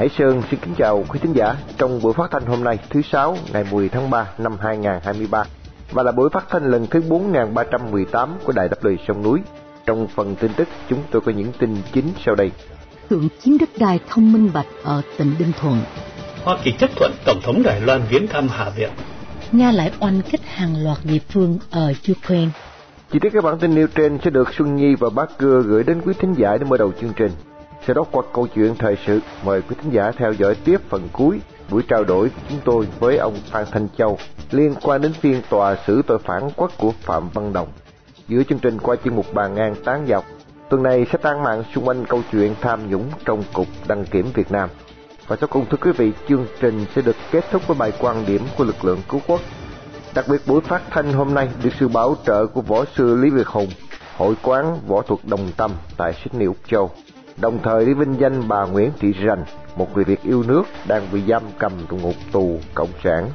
Hải 0.00 0.08
Sơn 0.18 0.42
xin 0.50 0.60
kính 0.60 0.74
chào 0.78 1.04
quý 1.08 1.18
thính 1.22 1.32
giả 1.32 1.56
trong 1.78 2.00
buổi 2.02 2.12
phát 2.12 2.30
thanh 2.30 2.46
hôm 2.46 2.64
nay 2.64 2.78
thứ 2.90 3.02
sáu 3.02 3.36
ngày 3.52 3.64
10 3.72 3.88
tháng 3.88 4.10
3 4.10 4.30
năm 4.38 4.56
2023 4.60 5.44
và 5.92 6.02
là 6.02 6.12
buổi 6.12 6.28
phát 6.32 6.44
thanh 6.50 6.70
lần 6.70 6.86
thứ 6.86 7.00
4318 7.08 8.34
của 8.44 8.52
Đài 8.52 8.68
Đáp 8.68 8.84
Lời 8.84 8.96
Sông 9.08 9.22
Núi. 9.22 9.40
Trong 9.86 10.06
phần 10.06 10.36
tin 10.36 10.52
tức 10.56 10.68
chúng 10.88 11.02
tôi 11.10 11.22
có 11.22 11.32
những 11.32 11.52
tin 11.58 11.76
chính 11.92 12.04
sau 12.24 12.34
đây. 12.34 12.50
Cưỡng 13.10 13.28
chiếm 13.40 13.58
đất 13.58 13.68
đai 13.78 14.00
không 14.08 14.32
minh 14.32 14.50
bạch 14.54 14.66
ở 14.82 15.02
tỉnh 15.18 15.34
Đinh 15.38 15.52
Thuận. 15.60 15.82
Hoa 16.44 16.56
Kỳ 16.64 16.72
chấp 16.72 16.90
thuận 16.96 17.12
Tổng 17.24 17.40
thống 17.42 17.62
Đài 17.62 17.80
Loan 17.80 18.02
viếng 18.10 18.26
thăm 18.26 18.48
Hạ 18.48 18.70
Viện. 18.76 18.90
Nga 19.52 19.72
lại 19.72 19.92
oanh 20.00 20.22
kích 20.30 20.44
hàng 20.44 20.84
loạt 20.84 20.98
địa 21.04 21.20
phương 21.28 21.58
ở 21.70 21.92
Ukraine. 22.12 22.50
Chi 23.12 23.18
tiết 23.22 23.30
các 23.32 23.44
bản 23.44 23.58
tin 23.58 23.74
nêu 23.74 23.86
trên 23.86 24.18
sẽ 24.24 24.30
được 24.30 24.54
Xuân 24.58 24.76
Nhi 24.76 24.94
và 24.94 25.10
Bác 25.10 25.38
Cưa 25.38 25.62
gửi 25.62 25.84
đến 25.84 26.00
quý 26.04 26.14
thính 26.18 26.34
giả 26.38 26.56
để 26.56 26.64
mở 26.64 26.76
đầu 26.76 26.92
chương 27.00 27.12
trình. 27.16 27.30
Sau 27.86 27.94
đó 27.94 28.04
qua 28.12 28.22
câu 28.32 28.46
chuyện 28.54 28.74
thời 28.74 28.96
sự, 29.06 29.20
mời 29.44 29.62
quý 29.62 29.76
thính 29.82 29.92
giả 29.92 30.10
theo 30.10 30.32
dõi 30.32 30.54
tiếp 30.64 30.80
phần 30.88 31.08
cuối 31.12 31.40
buổi 31.70 31.82
trao 31.88 32.04
đổi 32.04 32.28
của 32.28 32.42
chúng 32.48 32.58
tôi 32.64 32.88
với 32.98 33.16
ông 33.16 33.34
Phan 33.50 33.64
Thanh 33.70 33.88
Châu 33.98 34.18
liên 34.50 34.74
quan 34.82 35.02
đến 35.02 35.12
phiên 35.12 35.42
tòa 35.50 35.76
xử 35.86 36.02
tội 36.06 36.18
phản 36.18 36.50
quốc 36.56 36.70
của 36.78 36.92
Phạm 37.02 37.28
Văn 37.34 37.52
Đồng. 37.52 37.68
Giữa 38.28 38.42
chương 38.42 38.58
trình 38.58 38.78
qua 38.78 38.96
chuyên 39.04 39.16
mục 39.16 39.34
bàn 39.34 39.54
ngang 39.54 39.74
tán 39.84 40.06
dọc, 40.08 40.24
tuần 40.70 40.82
này 40.82 41.06
sẽ 41.12 41.18
tan 41.22 41.42
mạng 41.42 41.64
xung 41.74 41.84
quanh 41.84 42.04
câu 42.04 42.22
chuyện 42.32 42.54
tham 42.60 42.90
nhũng 42.90 43.04
trong 43.24 43.42
Cục 43.52 43.66
Đăng 43.88 44.04
kiểm 44.04 44.26
Việt 44.34 44.52
Nam. 44.52 44.68
Và 45.26 45.36
sau 45.40 45.48
cùng 45.48 45.66
thưa 45.70 45.78
quý 45.80 45.92
vị, 45.92 46.12
chương 46.28 46.46
trình 46.60 46.86
sẽ 46.94 47.02
được 47.02 47.16
kết 47.30 47.44
thúc 47.50 47.66
với 47.66 47.76
bài 47.78 47.92
quan 48.00 48.26
điểm 48.26 48.42
của 48.58 48.64
lực 48.64 48.84
lượng 48.84 49.00
cứu 49.08 49.20
quốc. 49.26 49.40
Đặc 50.14 50.24
biệt 50.28 50.40
buổi 50.46 50.60
phát 50.60 50.82
thanh 50.90 51.12
hôm 51.12 51.34
nay 51.34 51.48
được 51.62 51.70
sự 51.80 51.88
bảo 51.88 52.16
trợ 52.26 52.46
của 52.46 52.60
võ 52.60 52.84
sư 52.96 53.16
Lý 53.16 53.30
Việt 53.30 53.46
Hùng, 53.46 53.68
hội 54.16 54.34
quán 54.42 54.78
võ 54.86 55.02
thuật 55.02 55.20
Đồng 55.24 55.48
Tâm 55.56 55.70
tại 55.96 56.12
Sydney, 56.12 56.46
Úc 56.46 56.56
Châu 56.68 56.90
đồng 57.40 57.58
thời 57.62 57.86
đi 57.86 57.94
vinh 57.94 58.14
danh 58.20 58.48
bà 58.48 58.64
Nguyễn 58.64 58.90
Thị 59.00 59.12
Rành, 59.12 59.44
một 59.76 59.94
người 59.94 60.04
Việt 60.04 60.22
yêu 60.22 60.42
nước 60.48 60.62
đang 60.86 61.02
bị 61.12 61.22
giam 61.28 61.42
cầm 61.58 61.72
trong 61.90 62.02
ngục 62.02 62.14
tù 62.32 62.58
cộng 62.74 62.90
sản. 63.04 63.30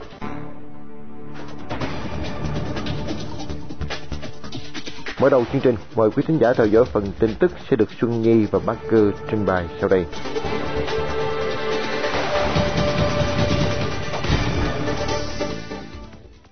Mở 5.22 5.30
đầu 5.30 5.44
chương 5.52 5.62
trình, 5.62 5.76
mời 5.96 6.10
quý 6.12 6.24
thính 6.28 6.38
giả 6.38 6.54
theo 6.54 6.68
dõi 6.68 6.86
phần 6.86 7.06
tin 7.20 7.30
tức 7.40 7.52
sẽ 7.70 7.76
được 7.76 7.90
Xuân 8.02 8.22
Nhi 8.22 8.46
và 8.52 8.60
Bác 8.66 8.76
Cơ 8.90 9.12
trình 9.30 9.46
bày 9.46 9.66
sau 9.80 9.90
đây. 9.90 10.06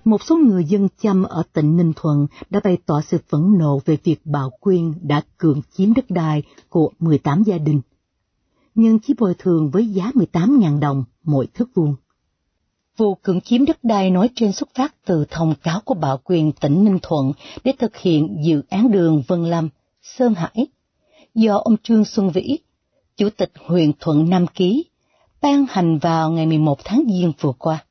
Một 0.05 0.23
số 0.23 0.37
người 0.37 0.63
dân 0.63 0.87
chăm 1.01 1.23
ở 1.23 1.43
tỉnh 1.53 1.77
Ninh 1.77 1.93
Thuận 1.95 2.27
đã 2.49 2.59
bày 2.63 2.77
tỏ 2.85 3.01
sự 3.01 3.17
phẫn 3.29 3.57
nộ 3.57 3.79
về 3.85 3.97
việc 4.03 4.25
Bảo 4.25 4.49
Quyên 4.59 4.93
đã 5.01 5.21
cường 5.37 5.61
chiếm 5.73 5.93
đất 5.93 6.05
đai 6.09 6.43
của 6.69 6.91
18 6.99 7.43
gia 7.43 7.57
đình, 7.57 7.81
nhưng 8.75 8.99
chỉ 8.99 9.13
bồi 9.17 9.35
thường 9.37 9.69
với 9.71 9.87
giá 9.87 10.11
18.000 10.13 10.79
đồng 10.79 11.03
mỗi 11.23 11.47
thước 11.53 11.69
vuông. 11.75 11.95
Vụ 12.97 13.15
cưỡng 13.15 13.41
chiếm 13.41 13.65
đất 13.65 13.83
đai 13.83 14.09
nói 14.09 14.29
trên 14.35 14.51
xuất 14.51 14.69
phát 14.75 14.95
từ 15.05 15.25
thông 15.29 15.55
cáo 15.63 15.79
của 15.85 15.93
Bảo 15.93 16.19
Quyền 16.23 16.51
tỉnh 16.51 16.83
Ninh 16.83 16.99
Thuận 17.01 17.31
để 17.63 17.73
thực 17.79 17.97
hiện 17.97 18.37
dự 18.43 18.61
án 18.69 18.91
đường 18.91 19.23
Vân 19.27 19.43
Lâm, 19.43 19.69
Sơn 20.01 20.33
Hải, 20.33 20.67
do 21.35 21.57
ông 21.57 21.75
Trương 21.83 22.05
Xuân 22.05 22.29
Vĩ, 22.29 22.57
Chủ 23.17 23.29
tịch 23.37 23.51
huyện 23.67 23.91
Thuận 23.99 24.29
Nam 24.29 24.47
Ký, 24.47 24.85
ban 25.41 25.65
hành 25.69 25.97
vào 25.97 26.31
ngày 26.31 26.45
11 26.45 26.79
tháng 26.83 27.03
Giêng 27.09 27.31
vừa 27.41 27.53
qua. 27.57 27.85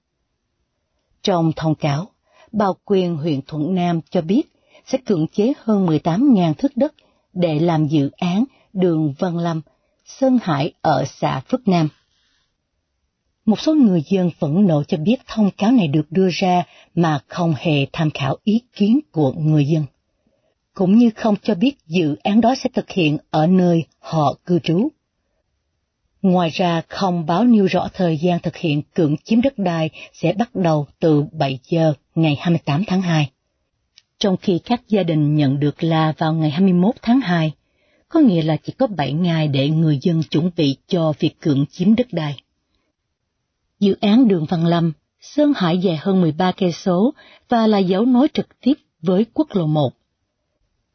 Trong 1.23 1.53
thông 1.57 1.75
cáo, 1.75 2.09
bao 2.53 2.77
quyền 2.85 3.17
huyện 3.17 3.41
Thuận 3.47 3.75
Nam 3.75 4.01
cho 4.11 4.21
biết 4.21 4.43
sẽ 4.87 4.99
cưỡng 4.99 5.27
chế 5.27 5.53
hơn 5.63 5.87
18.000 5.87 6.55
thước 6.55 6.77
đất 6.77 6.95
để 7.33 7.59
làm 7.59 7.87
dự 7.87 8.11
án 8.17 8.45
đường 8.73 9.15
Văn 9.19 9.39
Lâm, 9.39 9.61
Sơn 10.07 10.39
Hải 10.43 10.73
ở 10.81 11.05
xã 11.07 11.41
Phước 11.41 11.69
Nam. 11.69 11.89
Một 13.45 13.61
số 13.61 13.75
người 13.75 14.03
dân 14.07 14.31
phẫn 14.39 14.67
nộ 14.67 14.83
cho 14.83 14.97
biết 14.97 15.17
thông 15.27 15.51
cáo 15.51 15.73
này 15.73 15.89
được 15.89 16.07
đưa 16.11 16.29
ra 16.33 16.65
mà 16.95 17.21
không 17.27 17.55
hề 17.59 17.87
tham 17.93 18.11
khảo 18.11 18.37
ý 18.45 18.61
kiến 18.73 19.01
của 19.13 19.33
người 19.33 19.67
dân, 19.67 19.85
cũng 20.75 20.99
như 20.99 21.11
không 21.17 21.35
cho 21.43 21.55
biết 21.55 21.77
dự 21.87 22.17
án 22.23 22.41
đó 22.41 22.55
sẽ 22.55 22.71
thực 22.75 22.91
hiện 22.91 23.19
ở 23.31 23.47
nơi 23.47 23.85
họ 23.99 24.35
cư 24.47 24.59
trú. 24.59 24.89
Ngoài 26.23 26.51
ra, 26.51 26.83
không 26.89 27.27
báo 27.27 27.45
nêu 27.45 27.67
rõ 27.67 27.89
thời 27.95 28.17
gian 28.17 28.41
thực 28.41 28.57
hiện 28.57 28.83
cưỡng 28.95 29.17
chiếm 29.25 29.41
đất 29.41 29.59
đai 29.59 29.91
sẽ 30.13 30.33
bắt 30.33 30.55
đầu 30.55 30.87
từ 31.01 31.25
7 31.33 31.59
giờ 31.69 31.95
ngày 32.15 32.37
28 32.41 32.85
tháng 32.87 33.03
2. 33.03 33.31
Trong 34.19 34.37
khi 34.37 34.59
các 34.65 34.83
gia 34.89 35.03
đình 35.03 35.35
nhận 35.35 35.61
được 35.61 35.83
là 35.83 36.13
vào 36.19 36.35
ngày 36.35 36.51
21 36.51 36.95
tháng 37.03 37.21
2, 37.21 37.53
có 38.09 38.21
nghĩa 38.21 38.43
là 38.43 38.57
chỉ 38.57 38.73
có 38.79 38.87
7 38.87 39.13
ngày 39.13 39.49
để 39.49 39.69
người 39.69 39.99
dân 40.03 40.23
chuẩn 40.23 40.51
bị 40.57 40.77
cho 40.89 41.13
việc 41.19 41.41
cưỡng 41.41 41.65
chiếm 41.71 41.95
đất 41.95 42.07
đai. 42.13 42.37
Dự 43.81 43.97
án 44.01 44.29
đường 44.29 44.47
Văn 44.49 44.67
Lâm, 44.67 44.93
Sơn 45.21 45.53
Hải 45.57 45.79
dài 45.79 45.97
hơn 45.97 46.21
13 46.21 46.53
cây 46.53 46.73
số 46.73 47.15
và 47.49 47.67
là 47.67 47.79
dấu 47.79 48.05
nối 48.05 48.29
trực 48.35 48.61
tiếp 48.61 48.75
với 49.03 49.27
quốc 49.35 49.49
lộ 49.55 49.67
1. 49.67 49.93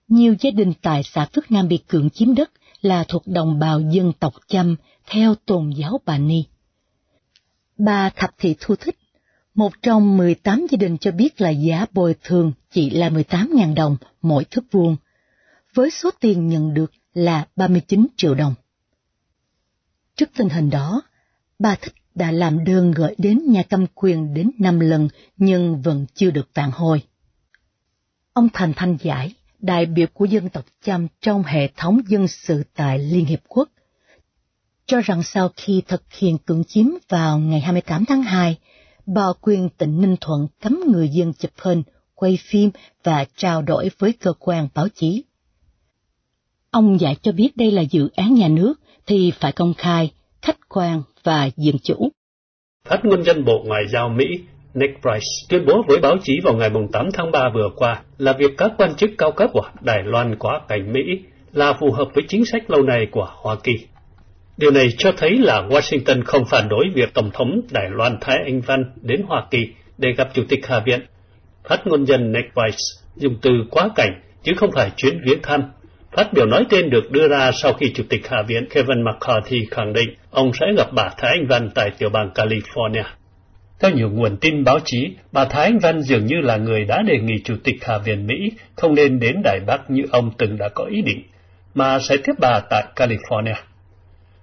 Nhiều 0.08 0.36
gia 0.40 0.52
đình 0.52 0.74
tại 0.82 1.04
xã 1.04 1.26
Phước 1.26 1.52
Nam 1.52 1.68
bị 1.68 1.78
cưỡng 1.78 2.10
chiếm 2.10 2.36
đất 2.36 2.52
là 2.82 3.04
thuộc 3.08 3.24
đồng 3.28 3.60
bào 3.60 3.82
dân 3.82 4.14
tộc 4.20 4.34
Chăm 4.48 4.76
theo 5.06 5.36
tôn 5.36 5.70
giáo 5.70 6.00
Bà 6.06 6.18
Ni. 6.18 6.44
Bà 7.78 8.10
Thập 8.10 8.30
Thị 8.38 8.56
Thu 8.60 8.76
Thích, 8.76 8.98
một 9.56 9.74
trong 9.82 10.18
18 10.18 10.66
gia 10.72 10.76
đình 10.76 10.98
cho 10.98 11.12
biết 11.12 11.42
là 11.42 11.50
giá 11.50 11.86
bồi 11.94 12.16
thường 12.24 12.52
chỉ 12.72 12.90
là 12.90 13.10
18.000 13.10 13.76
đồng 13.76 13.98
mỗi 14.22 14.46
thước 14.46 14.72
vuông, 14.72 14.98
với 15.74 15.92
số 15.92 16.10
tiền 16.20 16.48
nhận 16.48 16.74
được 16.74 16.92
là 17.14 17.48
39 17.56 18.08
triệu 18.18 18.36
đồng. 18.36 18.56
Trước 20.16 20.30
tình 20.36 20.50
hình 20.50 20.70
đó, 20.70 21.02
bà 21.60 21.76
Thích 21.76 21.94
đã 22.16 22.32
làm 22.32 22.64
đơn 22.64 22.92
gửi 22.92 23.16
đến 23.18 23.42
nhà 23.46 23.64
cầm 23.64 23.86
quyền 23.96 24.34
đến 24.34 24.52
5 24.60 24.80
lần 24.80 25.08
nhưng 25.38 25.82
vẫn 25.82 26.06
chưa 26.14 26.32
được 26.32 26.50
phản 26.54 26.72
hồi. 26.72 27.02
Ông 28.34 28.50
Thành 28.54 28.74
Thanh 28.76 28.98
giải, 29.02 29.34
đại 29.60 29.86
biểu 29.86 30.08
của 30.14 30.26
dân 30.26 30.50
tộc 30.50 30.66
Chăm 30.82 31.08
trong 31.22 31.44
hệ 31.44 31.68
thống 31.68 32.02
dân 32.08 32.28
sự 32.28 32.64
tại 32.76 33.00
Liên 33.00 33.26
Hiệp 33.26 33.40
Quốc, 33.48 33.70
cho 34.86 35.02
rằng 35.02 35.24
sau 35.24 35.50
khi 35.56 35.82
thực 35.88 36.14
hiện 36.14 36.38
cưỡng 36.38 36.64
chiếm 36.64 36.86
vào 37.10 37.40
ngày 37.40 37.60
28 37.60 38.06
tháng 38.06 38.22
2, 38.22 38.58
bà 39.06 39.26
quyền 39.42 39.70
tỉnh 39.70 40.02
Ninh 40.02 40.16
Thuận 40.22 40.48
cấm 40.62 40.80
người 40.88 41.10
dân 41.10 41.34
chụp 41.34 41.52
hình, 41.58 41.84
quay 42.16 42.38
phim 42.42 42.70
và 43.04 43.26
trao 43.36 43.62
đổi 43.62 43.92
với 44.00 44.14
cơ 44.14 44.34
quan 44.40 44.68
báo 44.76 44.88
chí. 44.96 45.24
Ông 46.72 47.00
giải 47.00 47.16
cho 47.22 47.32
biết 47.32 47.58
đây 47.58 47.72
là 47.72 47.82
dự 47.82 48.10
án 48.16 48.34
nhà 48.34 48.48
nước 48.48 48.74
thì 49.06 49.32
phải 49.40 49.52
công 49.52 49.74
khai, 49.74 50.12
khách 50.42 50.70
quan 50.70 51.02
và 51.24 51.50
dân 51.58 51.76
chủ. 51.84 52.10
Phát 52.86 53.00
ngôn 53.04 53.24
dân 53.24 53.46
Bộ 53.46 53.64
Ngoại 53.66 53.84
giao 53.94 54.10
Mỹ 54.10 54.26
Nick 54.78 55.02
Price 55.02 55.28
tuyên 55.50 55.66
bố 55.66 55.84
với 55.88 56.00
báo 56.00 56.18
chí 56.24 56.40
vào 56.44 56.54
ngày 56.54 56.70
8 56.92 57.10
tháng 57.14 57.32
3 57.32 57.50
vừa 57.54 57.70
qua 57.76 58.02
là 58.18 58.34
việc 58.34 58.52
các 58.58 58.72
quan 58.78 58.96
chức 58.96 59.10
cao 59.18 59.32
cấp 59.32 59.50
của 59.54 59.70
Đài 59.82 60.04
Loan 60.04 60.36
quá 60.36 60.62
cảnh 60.68 60.94
Mỹ 60.94 61.02
là 61.54 61.74
phù 61.74 61.92
hợp 61.92 62.08
với 62.14 62.24
chính 62.28 62.46
sách 62.46 62.70
lâu 62.70 62.84
nay 62.84 63.08
của 63.12 63.28
Hoa 63.32 63.56
Kỳ. 63.64 63.74
Điều 64.58 64.72
này 64.72 64.90
cho 64.98 65.12
thấy 65.18 65.38
là 65.38 65.62
Washington 65.62 66.22
không 66.26 66.46
phản 66.46 66.70
đối 66.70 66.86
việc 66.94 67.14
Tổng 67.14 67.32
thống 67.34 67.62
Đài 67.72 67.90
Loan 67.90 68.18
Thái 68.22 68.38
Anh 68.46 68.62
Văn 68.62 68.84
đến 69.02 69.22
Hoa 69.28 69.46
Kỳ 69.52 69.68
để 69.98 70.10
gặp 70.18 70.28
Chủ 70.34 70.44
tịch 70.50 70.68
Hạ 70.68 70.82
viện. 70.86 71.00
Phát 71.70 71.88
ngôn 71.88 72.04
nhân 72.04 72.32
Nick 72.32 72.54
Price 72.54 72.78
dùng 73.16 73.36
từ 73.42 73.52
quá 73.72 73.90
cảnh 73.96 74.22
chứ 74.44 74.54
không 74.58 74.72
phải 74.72 74.92
chuyến 74.98 75.20
viếng 75.26 75.42
thăm. 75.42 75.64
Phát 76.12 76.34
biểu 76.34 76.46
nói 76.46 76.66
trên 76.70 76.90
được 76.90 77.12
đưa 77.12 77.28
ra 77.28 77.52
sau 77.52 77.74
khi 77.74 77.92
Chủ 77.96 78.04
tịch 78.10 78.28
Hạ 78.28 78.42
viện 78.48 78.68
Kevin 78.70 79.04
McCarthy 79.04 79.66
khẳng 79.72 79.94
định 79.94 80.10
ông 80.32 80.52
sẽ 80.54 80.66
gặp 80.78 80.88
bà 80.92 81.10
Thái 81.18 81.32
Anh 81.32 81.48
Văn 81.48 81.70
tại 81.76 81.92
tiểu 81.98 82.10
bang 82.10 82.32
California. 82.36 83.04
Theo 83.80 83.92
nhiều 83.92 84.10
nguồn 84.10 84.38
tin 84.38 84.64
báo 84.64 84.80
chí, 84.86 85.16
bà 85.32 85.46
Thái 85.46 85.66
Anh 85.66 85.80
Văn 85.80 86.02
dường 86.02 86.26
như 86.26 86.36
là 86.42 86.58
người 86.58 86.86
đã 86.86 87.02
đề 87.02 87.20
nghị 87.20 87.36
Chủ 87.44 87.56
tịch 87.64 87.76
Hạ 87.82 87.98
viện 87.98 88.28
Mỹ 88.28 88.52
không 88.76 88.96
nên 88.96 89.20
đến 89.20 89.42
Đài 89.44 89.60
Bắc 89.68 89.90
như 89.90 90.04
ông 90.12 90.32
từng 90.38 90.58
đã 90.58 90.70
có 90.70 90.84
ý 90.84 91.02
định, 91.02 91.24
mà 91.74 92.00
sẽ 92.00 92.18
tiếp 92.18 92.34
bà 92.40 92.60
tại 92.70 92.84
California. 92.96 93.54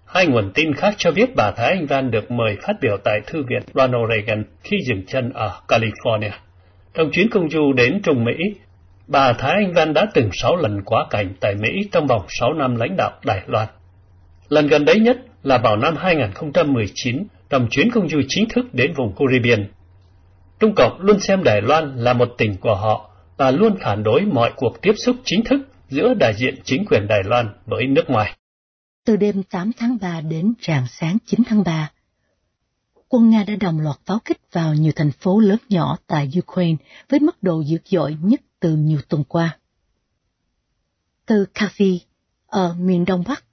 Hai 0.07 0.27
nguồn 0.27 0.53
tin 0.55 0.75
khác 0.75 0.95
cho 0.99 1.11
biết 1.11 1.37
bà 1.37 1.51
Thái 1.51 1.69
Anh 1.71 1.87
Văn 1.87 2.11
được 2.11 2.31
mời 2.31 2.57
phát 2.63 2.73
biểu 2.81 2.97
tại 3.05 3.21
Thư 3.27 3.43
viện 3.43 3.63
Ronald 3.75 4.11
Reagan 4.11 4.45
khi 4.63 4.77
dừng 4.89 5.07
chân 5.07 5.33
ở 5.33 5.61
California. 5.69 6.31
Trong 6.95 7.11
chuyến 7.11 7.29
công 7.31 7.51
du 7.51 7.73
đến 7.73 8.01
Trung 8.03 8.25
Mỹ, 8.25 8.35
bà 9.07 9.33
Thái 9.33 9.53
Anh 9.53 9.73
Văn 9.73 9.95
đã 9.95 10.07
từng 10.15 10.29
sáu 10.33 10.57
lần 10.57 10.83
quá 10.85 11.07
cảnh 11.11 11.33
tại 11.41 11.55
Mỹ 11.55 11.89
trong 11.93 12.07
vòng 12.07 12.23
sáu 12.29 12.55
năm 12.55 12.77
lãnh 12.77 12.97
đạo 12.97 13.11
Đài 13.25 13.41
Loan. 13.47 13.69
Lần 14.49 14.67
gần 14.67 14.85
đấy 14.85 15.01
nhất 15.01 15.17
là 15.43 15.59
vào 15.59 15.77
năm 15.77 15.97
2019 15.97 17.25
trong 17.55 17.69
chuyến 17.71 17.91
công 17.91 18.09
du 18.09 18.23
chính 18.29 18.49
thức 18.49 18.75
đến 18.75 18.95
vùng 18.97 19.15
Caribbean. 19.19 19.67
Trung 20.61 20.75
Cộng 20.77 21.01
luôn 21.01 21.21
xem 21.21 21.45
Đài 21.45 21.63
Loan 21.63 21.97
là 21.97 22.13
một 22.13 22.29
tỉnh 22.39 22.57
của 22.57 22.75
họ 22.75 23.11
và 23.37 23.51
luôn 23.51 23.77
phản 23.81 24.03
đối 24.03 24.21
mọi 24.21 24.53
cuộc 24.57 24.83
tiếp 24.83 24.93
xúc 24.97 25.17
chính 25.25 25.45
thức 25.45 25.61
giữa 25.89 26.15
đại 26.15 26.35
diện 26.37 26.55
chính 26.65 26.85
quyền 26.91 27.07
Đài 27.09 27.23
Loan 27.25 27.49
với 27.67 27.87
nước 27.87 28.11
ngoài. 28.11 28.37
Từ 29.05 29.17
đêm 29.17 29.43
8 29.43 29.71
tháng 29.77 29.99
3 30.01 30.21
đến 30.21 30.55
rạng 30.67 30.87
sáng 30.91 31.19
9 31.27 31.41
tháng 31.47 31.65
3, 31.65 31.91
quân 33.09 33.31
Nga 33.31 33.45
đã 33.45 33.57
đồng 33.57 33.81
loạt 33.81 33.97
pháo 34.07 34.19
kích 34.25 34.41
vào 34.53 34.75
nhiều 34.75 34.93
thành 34.97 35.13
phố 35.13 35.41
lớn 35.41 35.59
nhỏ 35.69 35.97
tại 36.07 36.31
Ukraine 36.39 36.85
với 37.09 37.21
mức 37.21 37.43
độ 37.43 37.61
dữ 37.61 37.79
dội 37.85 38.17
nhất 38.23 38.41
từ 38.61 38.77
nhiều 38.77 38.99
tuần 39.09 39.25
qua. 39.25 39.59
Từ 41.27 41.47
Kharkiv 41.55 42.03
ở 42.47 42.75
miền 42.79 43.05
Đông 43.05 43.25
Bắc, 43.27 43.45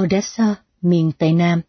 Odessa, 0.00 0.54
miền 0.82 1.12
Tây 1.18 1.32
Nam, 1.32 1.62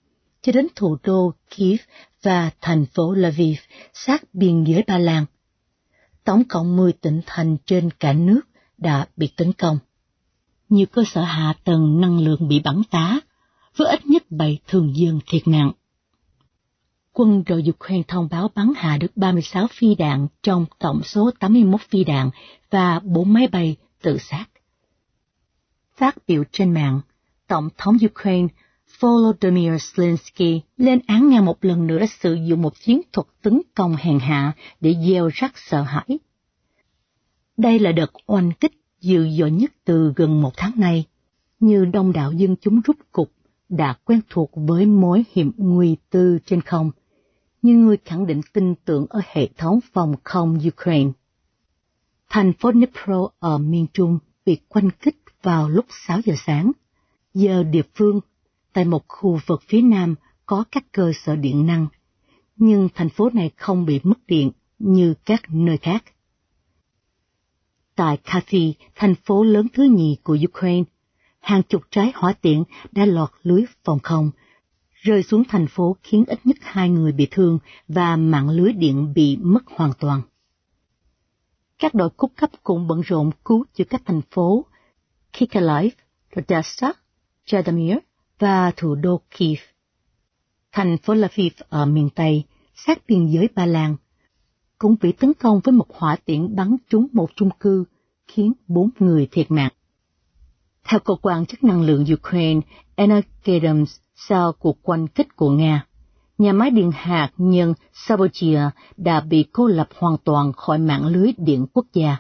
cho 0.48 0.54
đến 0.54 0.68
thủ 0.76 0.98
đô 1.04 1.34
Kiev 1.50 1.80
và 2.22 2.52
thành 2.62 2.86
phố 2.86 3.14
Lviv 3.14 3.58
sát 3.94 4.24
biên 4.34 4.64
giới 4.64 4.84
Ba 4.88 4.98
Lan. 4.98 5.26
Tổng 6.24 6.44
cộng 6.50 6.76
10 6.76 6.94
tỉnh 6.94 7.22
thành 7.26 7.58
trên 7.66 7.90
cả 8.00 8.14
nước 8.14 8.42
đã 8.78 9.06
bị 9.18 9.28
tấn 9.28 9.54
công. 9.54 9.80
Nhiều 10.70 10.86
cơ 10.92 11.04
sở 11.08 11.22
hạ 11.22 11.54
tầng 11.64 12.02
năng 12.02 12.20
lượng 12.20 12.48
bị 12.48 12.60
bắn 12.60 12.82
phá, 12.92 13.20
với 13.76 13.88
ít 13.88 14.06
nhất 14.06 14.24
7 14.30 14.60
thường 14.68 14.96
dân 14.96 15.20
thiệt 15.28 15.48
mạng. 15.48 15.72
Quân 17.14 17.44
đội 17.48 17.64
Ukraine 17.70 18.04
thông 18.08 18.28
báo 18.32 18.52
bắn 18.56 18.74
hạ 18.76 18.98
được 18.98 19.18
36 19.18 19.68
phi 19.72 19.96
đạn 19.96 20.28
trong 20.44 20.66
tổng 20.80 21.02
số 21.04 21.32
81 21.40 21.82
phi 21.82 22.04
đạn 22.04 22.30
và 22.70 23.00
4 23.00 23.34
máy 23.34 23.48
bay 23.48 23.76
tự 24.02 24.18
sát. 24.18 24.46
Phát 25.98 26.16
biểu 26.28 26.44
trên 26.52 26.74
mạng, 26.74 27.02
Tổng 27.48 27.70
thống 27.78 27.98
Ukraine 28.06 28.48
Volodymyr 29.00 29.72
Zelensky 29.72 30.60
lên 30.78 31.00
án 31.08 31.30
nga 31.30 31.42
một 31.42 31.66
lần 31.66 31.88
nữa 31.88 32.06
sử 32.20 32.34
dụng 32.34 32.62
một 32.62 32.80
chiến 32.80 33.02
thuật 33.14 33.28
tấn 33.42 33.62
công 33.76 33.96
hèn 33.96 34.20
hạ 34.20 34.54
để 34.82 34.96
gieo 35.08 35.30
rắc 35.34 35.54
sợ 35.56 35.82
hãi. 35.82 36.20
Đây 37.58 37.80
là 37.80 37.92
đợt 37.92 38.12
oanh 38.26 38.52
kích 38.52 38.82
dữ 39.02 39.30
dội 39.30 39.52
nhất 39.52 39.72
từ 39.86 40.14
gần 40.16 40.42
một 40.42 40.52
tháng 40.58 40.72
nay, 40.76 41.06
như 41.60 41.86
đông 41.86 42.14
đảo 42.14 42.32
dân 42.32 42.56
chúng 42.62 42.82
rút 42.82 42.98
cục 43.12 43.32
đã 43.70 43.96
quen 44.06 44.22
thuộc 44.30 44.52
với 44.54 44.86
mối 44.86 45.24
hiểm 45.32 45.52
nguy 45.58 45.96
tư 46.10 46.40
trên 46.46 46.62
không, 46.62 46.92
như 47.62 47.74
người 47.74 47.98
khẳng 48.06 48.28
định 48.28 48.42
tin 48.54 48.76
tưởng 48.86 49.06
ở 49.10 49.22
hệ 49.32 49.48
thống 49.58 49.80
phòng 49.94 50.16
không 50.24 50.60
Ukraine. 50.68 51.12
Thành 52.30 52.54
phố 52.54 52.72
Dnipro 52.72 53.30
ở 53.40 53.58
miền 53.58 53.86
Trung 53.94 54.20
bị 54.46 54.58
quanh 54.68 54.90
kích 55.02 55.18
vào 55.44 55.70
lúc 55.70 55.86
6 56.08 56.20
giờ 56.26 56.34
sáng, 56.46 56.72
giờ 57.34 57.64
địa 57.64 57.82
phương 57.96 58.20
tại 58.78 58.86
một 58.86 59.08
khu 59.08 59.40
vực 59.46 59.62
phía 59.68 59.82
nam 59.82 60.16
có 60.46 60.64
các 60.72 60.84
cơ 60.92 61.12
sở 61.24 61.36
điện 61.36 61.66
năng, 61.66 61.88
nhưng 62.56 62.90
thành 62.96 63.10
phố 63.10 63.30
này 63.34 63.52
không 63.56 63.86
bị 63.86 64.00
mất 64.04 64.28
điện 64.28 64.52
như 64.80 65.14
các 65.26 65.42
nơi 65.50 65.78
khác. 65.78 66.04
Tại 67.96 68.18
Kharkiv, 68.24 68.76
thành 68.96 69.16
phố 69.16 69.44
lớn 69.44 69.68
thứ 69.74 69.84
nhì 69.84 70.18
của 70.24 70.38
Ukraine, 70.50 70.84
hàng 71.40 71.62
chục 71.64 71.82
trái 71.92 72.12
hỏa 72.16 72.34
tiễn 72.34 72.64
đã 72.92 73.06
lọt 73.06 73.30
lưới 73.44 73.64
phòng 73.84 74.00
không, 74.04 74.32
rơi 74.94 75.24
xuống 75.24 75.44
thành 75.50 75.68
phố 75.68 75.96
khiến 76.04 76.24
ít 76.28 76.40
nhất 76.46 76.58
hai 76.62 76.90
người 76.90 77.12
bị 77.12 77.28
thương 77.32 77.60
và 77.88 78.16
mạng 78.16 78.50
lưới 78.50 78.74
điện 78.74 79.14
bị 79.14 79.38
mất 79.42 79.64
hoàn 79.66 79.92
toàn. 80.00 80.22
Các 81.80 81.94
đội 81.94 82.10
cúc 82.10 82.32
cấp 82.36 82.50
cũng 82.64 82.88
bận 82.88 83.02
rộn 83.02 83.32
cứu 83.46 83.66
chữa 83.74 83.84
các 83.84 84.02
thành 84.06 84.22
phố 84.32 84.66
Kikaliv, 85.34 85.94
Odessa, 86.40 86.92
Jadamir 87.46 88.00
và 88.40 88.72
thủ 88.78 88.96
đô 88.96 89.22
Kiev. 89.38 89.60
Thành 90.72 90.98
phố 90.98 91.14
Lviv 91.14 91.54
ở 91.70 91.86
miền 91.86 92.10
Tây, 92.10 92.44
sát 92.76 93.02
biên 93.08 93.28
giới 93.28 93.50
Ba 93.56 93.66
Lan, 93.66 93.96
cũng 94.78 94.96
bị 95.02 95.12
tấn 95.12 95.34
công 95.34 95.60
với 95.64 95.72
một 95.72 95.86
hỏa 95.90 96.16
tiễn 96.26 96.56
bắn 96.56 96.76
trúng 96.90 97.08
một 97.14 97.30
chung 97.36 97.50
cư, 97.60 97.84
khiến 98.28 98.54
bốn 98.68 98.90
người 99.00 99.28
thiệt 99.32 99.52
mạng. 99.52 99.72
Theo 100.84 101.00
cơ 101.00 101.14
quan 101.22 101.46
chức 101.46 101.64
năng 101.64 101.82
lượng 101.82 102.06
Ukraine 102.14 102.62
Energedoms 102.96 103.96
sau 104.16 104.54
cuộc 104.54 104.78
quanh 104.82 105.08
kích 105.08 105.36
của 105.36 105.50
Nga, 105.50 105.86
nhà 106.38 106.54
máy 106.54 106.70
điện 106.70 106.92
hạt 106.94 107.32
nhân 107.38 107.74
Sabotia 107.94 108.62
đã 108.98 109.22
bị 109.22 109.46
cô 109.52 109.68
lập 109.68 109.88
hoàn 109.96 110.18
toàn 110.24 110.54
khỏi 110.54 110.78
mạng 110.78 111.08
lưới 111.08 111.32
điện 111.38 111.66
quốc 111.74 111.86
gia. 111.94 112.18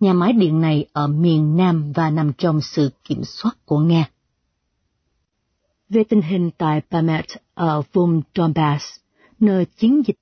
Nhà 0.00 0.12
máy 0.12 0.32
điện 0.32 0.60
này 0.60 0.86
ở 0.92 1.06
miền 1.06 1.56
Nam 1.56 1.92
và 1.92 2.10
nằm 2.10 2.32
trong 2.32 2.60
sự 2.60 2.90
kiểm 3.04 3.24
soát 3.24 3.52
của 3.64 3.78
Nga. 3.78 4.10
Về 5.88 6.04
tình 6.04 6.22
hình 6.22 6.50
tại 6.58 6.80
Bamet 6.90 7.24
ở 7.54 7.82
vùng 7.92 8.22
Donbass, 8.34 8.84
nơi 9.40 9.64
chiến 9.64 10.02
dịch, 10.06 10.16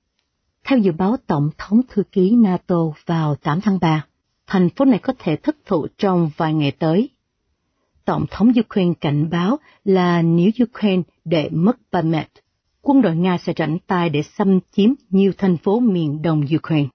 theo 0.63 0.79
dự 0.79 0.91
báo 0.91 1.17
Tổng 1.27 1.49
thống 1.57 1.81
Thư 1.89 2.03
ký 2.03 2.35
NATO 2.35 2.75
vào 3.05 3.35
8 3.35 3.61
tháng 3.61 3.79
3, 3.81 4.05
thành 4.47 4.69
phố 4.69 4.85
này 4.85 4.99
có 4.99 5.13
thể 5.19 5.35
thất 5.35 5.55
thủ 5.65 5.87
trong 5.97 6.29
vài 6.37 6.53
ngày 6.53 6.71
tới. 6.71 7.09
Tổng 8.05 8.25
thống 8.31 8.51
Ukraine 8.59 8.93
cảnh 9.01 9.29
báo 9.29 9.57
là 9.85 10.21
nếu 10.21 10.49
Ukraine 10.63 11.03
để 11.25 11.49
mất 11.51 11.77
Bamet, 11.91 12.27
quân 12.81 13.01
đội 13.01 13.15
Nga 13.15 13.37
sẽ 13.37 13.53
rảnh 13.57 13.77
tay 13.87 14.09
để 14.09 14.21
xâm 14.23 14.59
chiếm 14.71 14.89
nhiều 15.09 15.31
thành 15.37 15.57
phố 15.57 15.79
miền 15.79 16.21
đông 16.21 16.45
Ukraine. 16.55 16.89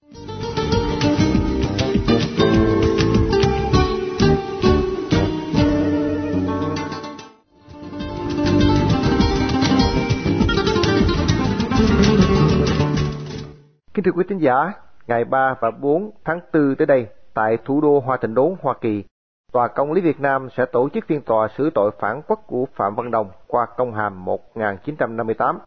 Kính 14.00 14.04
thưa 14.04 14.18
quý 14.18 14.24
tín 14.28 14.38
giả, 14.38 14.72
ngày 15.06 15.24
3 15.24 15.54
và 15.60 15.70
4 15.70 16.10
tháng 16.24 16.40
4 16.52 16.76
tới 16.76 16.86
đây, 16.86 17.06
tại 17.34 17.58
thủ 17.64 17.80
đô 17.80 18.00
Hoa 18.00 18.16
Thịnh 18.16 18.34
Đốn, 18.34 18.54
Hoa 18.60 18.74
Kỳ, 18.80 19.04
Tòa 19.52 19.68
Công 19.68 19.92
lý 19.92 20.00
Việt 20.00 20.20
Nam 20.20 20.48
sẽ 20.56 20.64
tổ 20.66 20.88
chức 20.88 21.04
phiên 21.06 21.22
tòa 21.22 21.48
xử 21.58 21.70
tội 21.70 21.90
phản 22.00 22.22
quốc 22.26 22.40
của 22.46 22.66
Phạm 22.74 22.94
Văn 22.94 23.10
Đồng 23.10 23.30
qua 23.46 23.66
công 23.76 23.94
hàm 23.94 24.24
1958. 24.24 25.58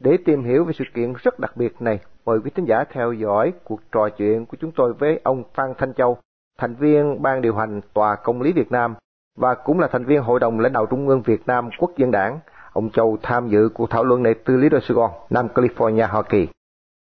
Để 0.00 0.18
tìm 0.24 0.44
hiểu 0.44 0.64
về 0.64 0.72
sự 0.72 0.84
kiện 0.94 1.12
rất 1.22 1.38
đặc 1.38 1.56
biệt 1.56 1.82
này, 1.82 2.00
mời 2.24 2.38
quý 2.44 2.50
tín 2.50 2.64
giả 2.64 2.84
theo 2.90 3.12
dõi 3.12 3.52
cuộc 3.64 3.80
trò 3.92 4.08
chuyện 4.08 4.46
của 4.46 4.56
chúng 4.60 4.72
tôi 4.76 4.92
với 4.92 5.20
ông 5.24 5.42
Phan 5.54 5.74
Thanh 5.78 5.94
Châu, 5.94 6.16
thành 6.58 6.74
viên 6.74 7.22
Ban 7.22 7.42
điều 7.42 7.54
hành 7.54 7.80
Tòa 7.94 8.16
Công 8.16 8.42
lý 8.42 8.52
Việt 8.52 8.72
Nam 8.72 8.94
và 9.38 9.54
cũng 9.54 9.80
là 9.80 9.88
thành 9.92 10.04
viên 10.04 10.22
Hội 10.22 10.40
đồng 10.40 10.60
lãnh 10.60 10.72
đạo 10.72 10.86
Trung 10.86 11.08
ương 11.08 11.22
Việt 11.22 11.46
Nam 11.46 11.70
Quốc 11.78 11.90
dân 11.96 12.10
đảng. 12.10 12.38
Ông 12.72 12.90
Châu 12.90 13.16
tham 13.22 13.48
dự 13.48 13.68
cuộc 13.74 13.90
thảo 13.90 14.04
luận 14.04 14.22
này 14.22 14.34
từ 14.44 14.56
Lý 14.56 14.68
Đô 14.68 14.80
Sài 14.80 14.94
Gòn, 14.94 15.10
Nam 15.30 15.48
California, 15.54 16.08
Hoa 16.08 16.22
Kỳ. 16.22 16.48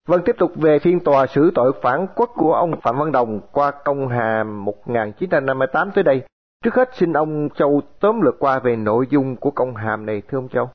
Vâng, 0.08 0.22
tiếp 0.26 0.36
tục 0.40 0.52
về 0.56 0.80
phiên 0.80 1.00
tòa 1.00 1.26
xử 1.26 1.52
tội 1.56 1.72
phản 1.84 2.08
quốc 2.16 2.30
của 2.36 2.54
ông 2.54 2.72
Phạm 2.82 2.96
Văn 2.98 3.12
Đồng 3.12 3.40
qua 3.52 3.72
công 3.86 4.08
hàm 4.08 4.66
1958 4.66 5.92
tới 5.96 6.04
đây. 6.04 6.22
Trước 6.64 6.76
hết 6.76 6.90
xin 6.94 7.14
ông 7.14 7.50
Châu 7.56 7.82
tóm 8.02 8.22
lược 8.22 8.36
qua 8.40 8.60
về 8.64 8.76
nội 8.76 9.06
dung 9.10 9.36
của 9.36 9.52
công 9.52 9.76
hàm 9.76 10.06
này 10.06 10.22
thưa 10.28 10.38
ông 10.38 10.50
Châu. 10.50 10.70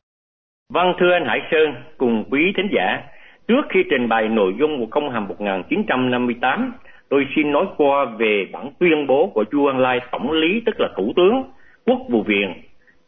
Vâng 0.73 0.93
thưa 1.00 1.12
anh 1.12 1.25
Hải 1.27 1.41
Sơn 1.50 1.75
cùng 1.99 2.25
quý 2.31 2.41
thính 2.56 2.69
giả, 2.75 3.03
trước 3.49 3.62
khi 3.69 3.81
trình 3.91 4.09
bày 4.09 4.29
nội 4.29 4.55
dung 4.61 4.79
của 4.81 4.87
công 4.91 5.11
hàm 5.11 5.29
1958, 5.29 6.73
tôi 7.09 7.27
xin 7.37 7.53
nói 7.53 7.67
qua 7.77 8.05
về 8.19 8.49
bản 8.53 8.71
tuyên 8.79 9.06
bố 9.06 9.31
của 9.35 9.44
Chu 9.53 9.67
Ân 9.67 9.79
Lai 9.79 10.01
Tổng 10.13 10.32
lý 10.32 10.63
tức 10.67 10.75
là 10.79 10.89
Thủ 10.96 11.13
tướng 11.17 11.43
Quốc 11.87 11.99
vụ 12.08 12.22
viện 12.22 12.55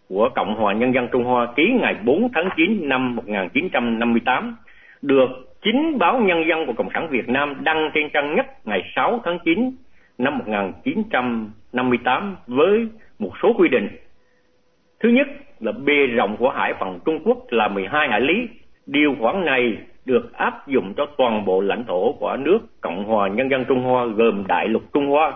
của 0.08 0.28
Cộng 0.34 0.54
hòa 0.54 0.74
Nhân 0.74 0.94
dân 0.94 1.08
Trung 1.12 1.24
Hoa 1.24 1.52
ký 1.56 1.62
ngày 1.80 1.94
4 2.04 2.28
tháng 2.34 2.48
9 2.56 2.88
năm 2.88 3.16
1958 3.16 4.56
được 5.02 5.28
chính 5.62 5.98
báo 5.98 6.20
Nhân 6.20 6.44
dân 6.48 6.66
của 6.66 6.72
Cộng 6.72 6.88
sản 6.94 7.08
Việt 7.10 7.28
Nam 7.28 7.64
đăng 7.64 7.90
trên 7.94 8.10
trang 8.12 8.34
nhất 8.36 8.46
ngày 8.64 8.82
6 8.96 9.20
tháng 9.24 9.38
9 9.44 9.72
năm 10.18 10.38
1958 10.38 12.36
với 12.46 12.88
một 13.18 13.32
số 13.42 13.52
quy 13.58 13.68
định. 13.68 13.88
Thứ 15.00 15.08
nhất 15.08 15.28
là 15.60 15.72
bề 15.72 16.06
rộng 16.06 16.36
của 16.36 16.50
hải 16.50 16.74
phận 16.74 16.98
Trung 17.04 17.20
Quốc 17.24 17.38
là 17.50 17.68
12 17.68 18.08
hải 18.08 18.20
lý. 18.20 18.48
Điều 18.86 19.14
khoản 19.20 19.44
này 19.44 19.76
được 20.04 20.32
áp 20.32 20.68
dụng 20.68 20.94
cho 20.96 21.06
toàn 21.16 21.44
bộ 21.44 21.60
lãnh 21.60 21.84
thổ 21.84 22.12
của 22.12 22.36
nước 22.36 22.58
Cộng 22.80 23.04
hòa 23.04 23.28
Nhân 23.28 23.50
dân 23.50 23.64
Trung 23.64 23.82
Hoa 23.82 24.04
gồm 24.04 24.44
Đại 24.48 24.68
lục 24.68 24.82
Trung 24.92 25.06
Hoa 25.06 25.32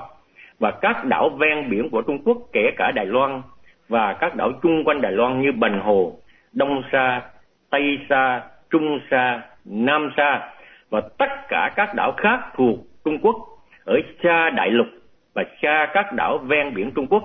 và 0.59 0.71
các 0.71 1.04
đảo 1.04 1.28
ven 1.28 1.71
biển 1.71 1.90
của 1.90 2.02
Trung 2.02 2.18
Quốc 2.25 2.38
kể 2.52 2.71
cả 2.76 2.92
Đài 2.95 3.06
Loan 3.06 3.42
và 3.88 4.12
các 4.12 4.37
đảo 4.37 4.52
chung 4.62 4.85
quanh 4.85 5.00
Đài 5.00 5.12
Loan 5.12 5.42
như 5.42 5.52
Bành 5.52 5.80
Hồ, 5.80 6.12
Đông 6.52 6.83
Sa, 6.92 7.23
Tây 7.71 7.99
Sa, 8.09 8.42
Trung 8.71 8.99
Sa, 9.11 9.42
Nam 9.70 10.11
Sa 10.16 10.52
và 10.90 11.00
tất 11.18 11.49
cả 11.49 11.73
các 11.76 11.94
đảo 11.94 12.12
khác 12.16 12.40
thuộc 12.56 12.78
Trung 13.04 13.18
Quốc 13.18 13.37
ở 13.85 14.00
xa 14.23 14.50
đại 14.50 14.70
lục 14.70 14.87
và 15.35 15.44
xa 15.62 15.87
các 15.94 16.12
đảo 16.12 16.38
ven 16.38 16.75
biển 16.75 16.90
Trung 16.94 17.06
Quốc. 17.06 17.23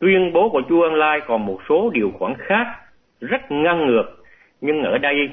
Tuyên 0.00 0.32
bố 0.32 0.48
của 0.48 0.62
Chu 0.68 0.80
Ân 0.80 0.94
Lai 0.94 1.20
còn 1.26 1.46
một 1.46 1.58
số 1.68 1.90
điều 1.94 2.10
khoản 2.18 2.34
khác 2.38 2.66
rất 3.20 3.50
ngang 3.50 3.86
ngược, 3.86 4.04
nhưng 4.60 4.82
ở 4.82 4.98
đây 4.98 5.30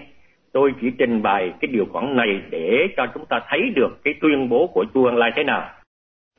tôi 0.51 0.73
chỉ 0.81 0.91
trình 0.97 1.21
bày 1.21 1.53
cái 1.59 1.69
điều 1.71 1.85
khoản 1.85 2.15
này 2.15 2.41
để 2.49 2.87
cho 2.97 3.05
chúng 3.13 3.25
ta 3.25 3.39
thấy 3.47 3.69
được 3.75 4.03
cái 4.03 4.13
tuyên 4.21 4.49
bố 4.49 4.67
của 4.67 4.85
Chu 4.93 5.05
Ân 5.05 5.17
Lai 5.17 5.31
thế 5.35 5.43
nào. 5.43 5.69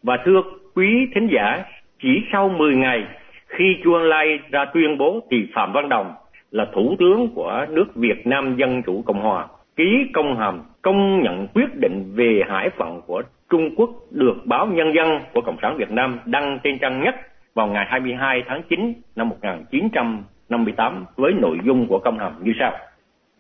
Và 0.03 0.19
thưa 0.25 0.43
quý 0.75 1.09
thính 1.15 1.29
giả, 1.33 1.65
chỉ 2.03 2.23
sau 2.33 2.49
10 2.49 2.77
ngày 2.77 3.07
khi 3.47 3.77
Chu 3.85 3.95
Ân 3.95 4.03
Lai 4.03 4.39
ra 4.51 4.65
tuyên 4.65 4.99
bố 4.99 5.21
thì 5.31 5.47
Phạm 5.55 5.73
Văn 5.73 5.89
Đồng 5.89 6.15
là 6.51 6.67
thủ 6.75 6.97
tướng 6.99 7.29
của 7.35 7.67
nước 7.69 7.95
Việt 7.95 8.27
Nam 8.27 8.57
Dân 8.57 8.83
Chủ 8.83 9.03
Cộng 9.07 9.21
Hòa 9.21 9.47
ký 9.79 10.11
công 10.13 10.37
hàm 10.39 10.63
công 10.83 11.23
nhận 11.23 11.47
quyết 11.55 11.77
định 11.81 12.13
về 12.15 12.43
hải 12.49 12.71
phận 12.71 13.01
của 13.07 13.23
Trung 13.51 13.75
Quốc 13.77 13.91
được 14.11 14.37
báo 14.45 14.67
Nhân 14.67 14.93
dân 14.95 15.21
của 15.33 15.41
Cộng 15.41 15.57
sản 15.63 15.77
Việt 15.77 15.91
Nam 15.91 16.19
đăng 16.25 16.59
trên 16.65 16.79
trang 16.79 17.05
nhất 17.05 17.15
vào 17.55 17.67
ngày 17.67 17.87
22 17.89 18.43
tháng 18.47 18.63
9 18.69 18.93
năm 19.17 19.29
1958 19.29 21.05
với 21.17 21.33
nội 21.33 21.59
dung 21.65 21.87
của 21.87 21.99
công 21.99 22.19
hàm 22.19 22.33
như 22.45 22.53
sau. 22.59 22.73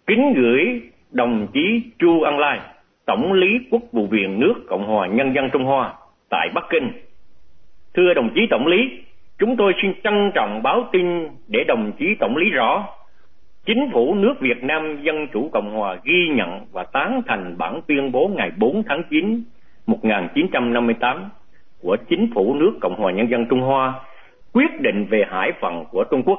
Kính 0.07 0.35
gửi 0.37 0.83
đồng 1.11 1.47
chí 1.53 1.83
Chu 1.99 2.23
Ân 2.23 2.39
Lai, 2.39 2.61
Tổng 3.07 3.33
lý 3.33 3.59
Quốc 3.71 3.83
vụ 3.93 4.07
viện 4.07 4.41
nước 4.41 4.55
Cộng 4.69 4.87
hòa 4.87 5.07
Nhân 5.07 5.35
dân 5.35 5.51
Trung 5.53 5.65
Hoa 5.65 5.95
tại 6.31 6.49
Bắc 6.55 6.65
Kinh. 6.71 6.93
Thưa 7.95 8.15
đồng 8.15 8.31
chí 8.35 8.47
Tổng 8.51 8.67
lý, 8.67 8.91
chúng 9.39 9.57
tôi 9.57 9.73
xin 9.83 9.93
trân 10.05 10.31
trọng 10.35 10.63
báo 10.63 10.89
tin 10.93 11.29
để 11.49 11.65
đồng 11.65 11.93
chí 11.99 12.15
Tổng 12.21 12.37
lý 12.37 12.51
rõ 12.51 12.87
Chính 13.67 13.91
phủ 13.93 14.15
nước 14.15 14.35
Việt 14.41 14.65
Nam 14.65 15.03
Dân 15.03 15.27
Chủ 15.33 15.51
Cộng 15.53 15.75
Hòa 15.75 15.97
ghi 16.05 16.29
nhận 16.29 16.61
và 16.73 16.85
tán 16.85 17.23
thành 17.27 17.55
bản 17.59 17.81
tuyên 17.87 18.13
bố 18.13 18.31
ngày 18.37 18.51
4 18.59 18.83
tháng 18.89 19.03
9 19.11 19.43
1958 19.87 21.29
của 21.83 21.97
Chính 22.09 22.31
phủ 22.35 22.55
nước 22.55 22.73
Cộng 22.81 22.95
hòa 22.95 23.13
Nhân 23.13 23.31
dân 23.31 23.47
Trung 23.51 23.61
Hoa, 23.61 24.01
quyết 24.53 24.81
định 24.81 25.07
về 25.11 25.25
hải 25.31 25.53
phận 25.61 25.85
của 25.91 26.05
Trung 26.11 26.23
Quốc. 26.23 26.39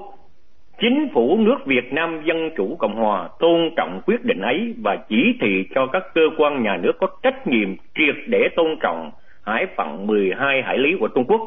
Chính 0.81 1.07
phủ 1.13 1.37
nước 1.37 1.65
Việt 1.65 1.93
Nam 1.93 2.21
Dân 2.25 2.49
Chủ 2.57 2.75
Cộng 2.79 2.95
Hòa 2.95 3.29
tôn 3.39 3.69
trọng 3.77 4.01
quyết 4.05 4.25
định 4.25 4.41
ấy 4.41 4.73
và 4.83 4.97
chỉ 5.09 5.37
thị 5.41 5.65
cho 5.75 5.87
các 5.87 6.03
cơ 6.13 6.21
quan 6.37 6.63
nhà 6.63 6.77
nước 6.77 6.91
có 6.99 7.07
trách 7.23 7.47
nhiệm 7.47 7.75
triệt 7.95 8.15
để 8.27 8.47
tôn 8.55 8.67
trọng 8.81 9.11
hải 9.45 9.65
phận 9.77 10.07
12 10.07 10.61
hải 10.61 10.77
lý 10.77 10.95
của 10.99 11.07
Trung 11.07 11.25
Quốc 11.27 11.41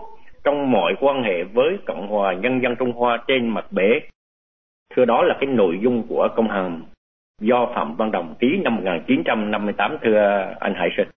trong 0.44 0.70
mọi 0.70 0.94
quan 1.00 1.22
hệ 1.22 1.44
với 1.44 1.78
Cộng 1.86 2.08
hòa 2.08 2.32
Nhân 2.32 2.62
dân 2.62 2.76
Trung 2.76 2.92
Hoa 2.92 3.18
trên 3.26 3.48
mặt 3.48 3.66
bể. 3.72 4.00
Thưa 4.96 5.04
đó 5.04 5.22
là 5.22 5.36
cái 5.40 5.46
nội 5.46 5.78
dung 5.82 6.02
của 6.08 6.28
công 6.36 6.48
hàm 6.48 6.84
do 7.40 7.66
Phạm 7.74 7.96
Văn 7.96 8.10
Đồng 8.10 8.34
ký 8.38 8.46
năm 8.64 8.76
1958 8.76 9.96
thưa 10.02 10.54
anh 10.60 10.74
Hải 10.74 10.88
Sinh. 10.96 11.08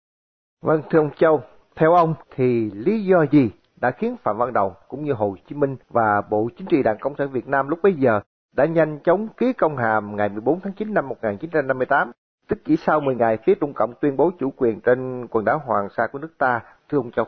Vâng 0.61 0.81
thưa 0.89 0.99
ông 0.99 1.09
Châu, 1.15 1.41
theo 1.75 1.93
ông 1.93 2.13
thì 2.35 2.71
lý 2.73 2.99
do 2.99 3.25
gì 3.31 3.49
đã 3.81 3.91
khiến 3.91 4.15
Phạm 4.23 4.37
Văn 4.37 4.53
Đồng 4.53 4.71
cũng 4.87 5.03
như 5.03 5.13
Hồ 5.13 5.35
Chí 5.47 5.55
Minh 5.55 5.75
và 5.89 6.21
Bộ 6.29 6.49
Chính 6.57 6.67
trị 6.67 6.83
Đảng 6.83 6.97
Cộng 6.99 7.15
sản 7.15 7.27
Việt 7.31 7.47
Nam 7.47 7.69
lúc 7.69 7.79
bấy 7.83 7.93
giờ 7.93 8.19
đã 8.55 8.65
nhanh 8.65 8.99
chóng 9.03 9.27
ký 9.37 9.53
công 9.53 9.77
hàm 9.77 10.15
ngày 10.15 10.29
14 10.29 10.59
tháng 10.63 10.73
9 10.73 10.93
năm 10.93 11.09
1958, 11.09 12.11
tức 12.49 12.59
chỉ 12.65 12.75
sau 12.75 12.99
10 12.99 13.15
ngày 13.15 13.37
phía 13.45 13.55
Trung 13.55 13.73
Cộng 13.73 13.93
tuyên 14.01 14.17
bố 14.17 14.31
chủ 14.39 14.53
quyền 14.57 14.79
trên 14.81 15.27
quần 15.31 15.45
đảo 15.45 15.61
Hoàng 15.65 15.87
Sa 15.97 16.03
của 16.11 16.19
nước 16.19 16.31
ta, 16.37 16.59
thưa 16.89 16.97
ông 16.97 17.11
Châu. 17.11 17.25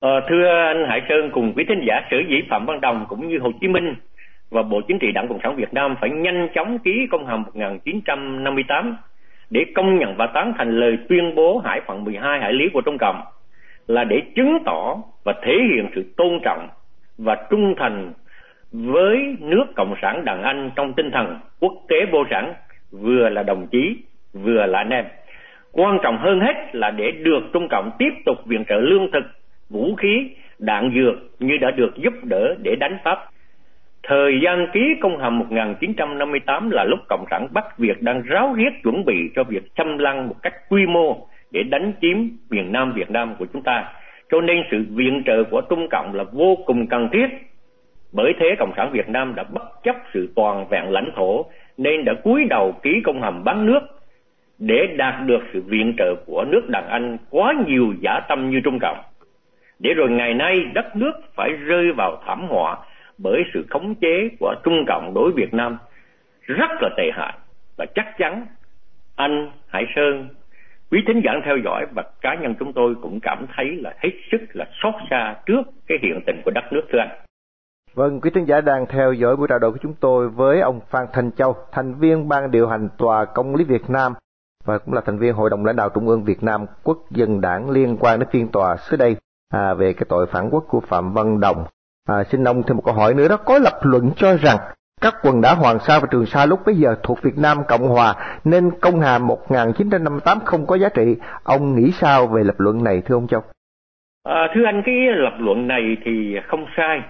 Ờ, 0.00 0.20
thưa 0.28 0.46
anh 0.46 0.84
Hải 0.88 1.00
Sơn 1.08 1.30
cùng 1.34 1.52
quý 1.56 1.64
thính 1.68 1.84
giả 1.86 1.94
sở 2.10 2.16
dĩ 2.28 2.36
Phạm 2.50 2.66
Văn 2.66 2.80
Đồng 2.80 3.06
cũng 3.08 3.28
như 3.28 3.38
Hồ 3.42 3.50
Chí 3.60 3.68
Minh 3.68 3.94
và 4.50 4.62
Bộ 4.62 4.80
Chính 4.88 4.98
trị 4.98 5.12
Đảng 5.12 5.28
Cộng 5.28 5.40
sản 5.42 5.56
Việt 5.56 5.74
Nam 5.74 5.96
phải 6.00 6.10
nhanh 6.10 6.48
chóng 6.54 6.78
ký 6.78 7.06
công 7.10 7.26
hàm 7.26 7.42
1958 7.42 8.96
để 9.50 9.64
công 9.74 9.98
nhận 9.98 10.16
và 10.16 10.26
tán 10.26 10.52
thành 10.58 10.70
lời 10.80 10.98
tuyên 11.08 11.34
bố 11.34 11.58
hải 11.58 11.80
phận 11.86 12.04
12 12.04 12.40
hải 12.40 12.52
lý 12.52 12.68
của 12.72 12.80
Trung 12.80 12.96
Cộng 13.00 13.22
là 13.86 14.04
để 14.04 14.22
chứng 14.36 14.58
tỏ 14.64 14.96
và 15.24 15.34
thể 15.42 15.52
hiện 15.52 15.86
sự 15.94 16.14
tôn 16.16 16.40
trọng 16.42 16.68
và 17.18 17.46
trung 17.50 17.74
thành 17.76 18.12
với 18.72 19.36
nước 19.40 19.64
Cộng 19.76 19.94
sản 20.02 20.24
Đàn 20.24 20.42
Anh 20.42 20.70
trong 20.76 20.92
tinh 20.92 21.10
thần 21.10 21.38
quốc 21.60 21.72
tế 21.88 21.96
vô 22.12 22.24
sản 22.30 22.54
vừa 22.90 23.28
là 23.28 23.42
đồng 23.42 23.66
chí 23.66 23.96
vừa 24.32 24.66
là 24.66 24.78
anh 24.78 24.90
em. 24.90 25.04
Quan 25.72 25.98
trọng 26.02 26.18
hơn 26.18 26.40
hết 26.40 26.74
là 26.74 26.90
để 26.90 27.10
được 27.10 27.40
Trung 27.52 27.68
Cộng 27.70 27.90
tiếp 27.98 28.10
tục 28.26 28.36
viện 28.46 28.64
trợ 28.68 28.76
lương 28.76 29.10
thực, 29.10 29.24
vũ 29.70 29.94
khí, 29.94 30.30
đạn 30.58 30.92
dược 30.94 31.14
như 31.38 31.56
đã 31.56 31.70
được 31.70 31.96
giúp 31.96 32.14
đỡ 32.22 32.54
để 32.62 32.76
đánh 32.76 32.98
Pháp. 33.04 33.18
Thời 34.02 34.40
gian 34.42 34.66
ký 34.72 34.94
công 35.00 35.18
hàm 35.18 35.38
1958 35.38 36.70
là 36.70 36.84
lúc 36.84 36.98
Cộng 37.08 37.24
sản 37.30 37.48
Bắc 37.50 37.78
Việt 37.78 38.02
đang 38.02 38.22
ráo 38.22 38.54
riết 38.56 38.70
chuẩn 38.82 39.04
bị 39.04 39.30
cho 39.36 39.44
việc 39.44 39.62
xâm 39.76 39.98
lăng 39.98 40.28
một 40.28 40.34
cách 40.42 40.54
quy 40.68 40.86
mô 40.86 41.26
để 41.50 41.62
đánh 41.62 41.92
chiếm 42.00 42.16
miền 42.50 42.72
Nam 42.72 42.92
Việt 42.92 43.10
Nam 43.10 43.34
của 43.38 43.46
chúng 43.52 43.62
ta. 43.62 43.92
Cho 44.30 44.40
nên 44.40 44.62
sự 44.70 44.84
viện 44.90 45.22
trợ 45.26 45.44
của 45.44 45.60
Trung 45.60 45.88
Cộng 45.90 46.14
là 46.14 46.24
vô 46.32 46.56
cùng 46.66 46.86
cần 46.86 47.08
thiết. 47.12 47.26
Bởi 48.12 48.32
thế 48.38 48.56
Cộng 48.58 48.72
sản 48.76 48.90
Việt 48.92 49.08
Nam 49.08 49.34
đã 49.34 49.44
bất 49.44 49.82
chấp 49.82 49.96
sự 50.14 50.32
toàn 50.36 50.66
vẹn 50.70 50.90
lãnh 50.90 51.10
thổ 51.16 51.44
nên 51.76 52.04
đã 52.04 52.14
cúi 52.14 52.44
đầu 52.44 52.72
ký 52.82 53.00
công 53.04 53.22
hàm 53.22 53.44
bán 53.44 53.66
nước 53.66 53.80
để 54.58 54.86
đạt 54.96 55.14
được 55.26 55.40
sự 55.52 55.62
viện 55.66 55.94
trợ 55.98 56.14
của 56.26 56.44
nước 56.48 56.68
đàn 56.68 56.88
Anh 56.88 57.16
quá 57.30 57.54
nhiều 57.66 57.94
giả 58.00 58.20
tâm 58.28 58.50
như 58.50 58.60
Trung 58.64 58.78
Cộng. 58.78 58.98
Để 59.78 59.94
rồi 59.94 60.10
ngày 60.10 60.34
nay 60.34 60.64
đất 60.74 60.96
nước 60.96 61.12
phải 61.34 61.50
rơi 61.50 61.92
vào 61.92 62.22
thảm 62.26 62.46
họa 62.48 62.76
bởi 63.22 63.42
sự 63.54 63.66
khống 63.70 63.94
chế 63.94 64.28
của 64.40 64.54
Trung 64.64 64.84
Cộng 64.88 65.14
đối 65.14 65.32
Việt 65.32 65.54
Nam 65.54 65.78
rất 66.40 66.70
là 66.80 66.88
tệ 66.96 67.10
hại 67.14 67.38
và 67.76 67.86
chắc 67.94 68.06
chắn 68.18 68.46
anh 69.16 69.50
Hải 69.68 69.84
Sơn 69.96 70.28
quý 70.90 70.98
thính 71.06 71.20
giả 71.24 71.32
theo 71.44 71.56
dõi 71.64 71.86
và 71.94 72.02
cá 72.20 72.34
nhân 72.34 72.54
chúng 72.58 72.72
tôi 72.72 72.94
cũng 73.02 73.20
cảm 73.22 73.46
thấy 73.56 73.66
là 73.76 73.94
hết 73.98 74.10
sức 74.32 74.40
là 74.52 74.64
xót 74.82 74.94
xa 75.10 75.34
trước 75.46 75.62
cái 75.86 75.98
hiện 76.02 76.20
tình 76.26 76.42
của 76.44 76.50
đất 76.54 76.64
nước 76.72 76.82
thưa 76.92 76.98
anh. 76.98 77.18
Vâng, 77.94 78.20
quý 78.20 78.30
thính 78.34 78.44
giả 78.44 78.60
đang 78.60 78.86
theo 78.86 79.12
dõi 79.12 79.36
buổi 79.36 79.48
trao 79.48 79.58
đổi 79.58 79.72
của 79.72 79.78
chúng 79.82 79.94
tôi 80.00 80.28
với 80.28 80.60
ông 80.60 80.80
Phan 80.90 81.06
Thanh 81.12 81.32
Châu, 81.32 81.56
thành 81.72 81.94
viên 81.94 82.28
ban 82.28 82.50
điều 82.50 82.68
hành 82.68 82.88
Tòa 82.98 83.24
Công 83.24 83.56
lý 83.56 83.64
Việt 83.64 83.90
Nam 83.90 84.12
và 84.64 84.78
cũng 84.78 84.94
là 84.94 85.00
thành 85.06 85.18
viên 85.18 85.34
Hội 85.34 85.50
đồng 85.50 85.64
lãnh 85.64 85.76
đạo 85.76 85.88
Trung 85.88 86.08
ương 86.08 86.24
Việt 86.24 86.42
Nam 86.42 86.66
Quốc 86.82 86.98
dân 87.10 87.40
đảng 87.40 87.70
liên 87.70 87.96
quan 88.00 88.18
đến 88.18 88.28
phiên 88.32 88.48
tòa 88.48 88.76
xứ 88.76 88.96
đây 88.96 89.16
à, 89.52 89.74
về 89.74 89.92
cái 89.92 90.04
tội 90.08 90.26
phản 90.26 90.48
quốc 90.50 90.64
của 90.68 90.80
Phạm 90.80 91.12
Văn 91.12 91.40
Đồng. 91.40 91.64
À, 92.10 92.24
xin 92.24 92.44
ông 92.44 92.62
thêm 92.66 92.76
một 92.76 92.82
câu 92.84 92.94
hỏi 92.94 93.14
nữa 93.14 93.28
đó, 93.28 93.36
có 93.36 93.58
lập 93.58 93.78
luận 93.82 94.10
cho 94.16 94.36
rằng 94.36 94.56
các 95.00 95.14
quần 95.22 95.40
đảo 95.40 95.56
Hoàng 95.56 95.78
Sa 95.78 95.98
và 95.98 96.08
Trường 96.10 96.26
Sa 96.26 96.46
lúc 96.46 96.60
bấy 96.66 96.74
giờ 96.74 96.94
thuộc 97.02 97.22
Việt 97.22 97.38
Nam 97.38 97.58
Cộng 97.68 97.88
Hòa 97.88 98.14
nên 98.44 98.70
công 98.80 99.00
hàm 99.00 99.26
1958 99.26 100.38
không 100.44 100.66
có 100.66 100.76
giá 100.76 100.88
trị. 100.88 101.16
Ông 101.44 101.74
nghĩ 101.74 101.90
sao 101.90 102.26
về 102.26 102.42
lập 102.44 102.54
luận 102.58 102.84
này 102.84 103.02
thưa 103.04 103.14
ông 103.14 103.26
Châu? 103.26 103.40
À, 104.24 104.48
thưa 104.54 104.64
anh 104.64 104.82
cái 104.86 104.94
lập 105.10 105.34
luận 105.38 105.68
này 105.68 105.96
thì 106.04 106.36
không 106.48 106.66
sai 106.76 107.02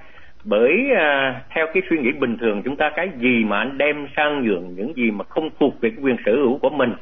bởi 0.44 0.70
à, 0.96 1.42
theo 1.54 1.66
cái 1.74 1.82
suy 1.90 1.98
nghĩ 1.98 2.12
bình 2.12 2.36
thường 2.40 2.62
chúng 2.64 2.76
ta 2.76 2.90
cái 2.96 3.08
gì 3.16 3.44
mà 3.44 3.58
anh 3.58 3.78
đem 3.78 4.06
sang 4.16 4.44
nhượng 4.44 4.74
những 4.74 4.96
gì 4.96 5.10
mà 5.10 5.24
không 5.28 5.50
thuộc 5.60 5.74
về 5.80 5.90
cái 5.90 6.04
quyền 6.04 6.16
sở 6.26 6.32
hữu 6.32 6.58
của 6.58 6.70
mình 6.70 6.94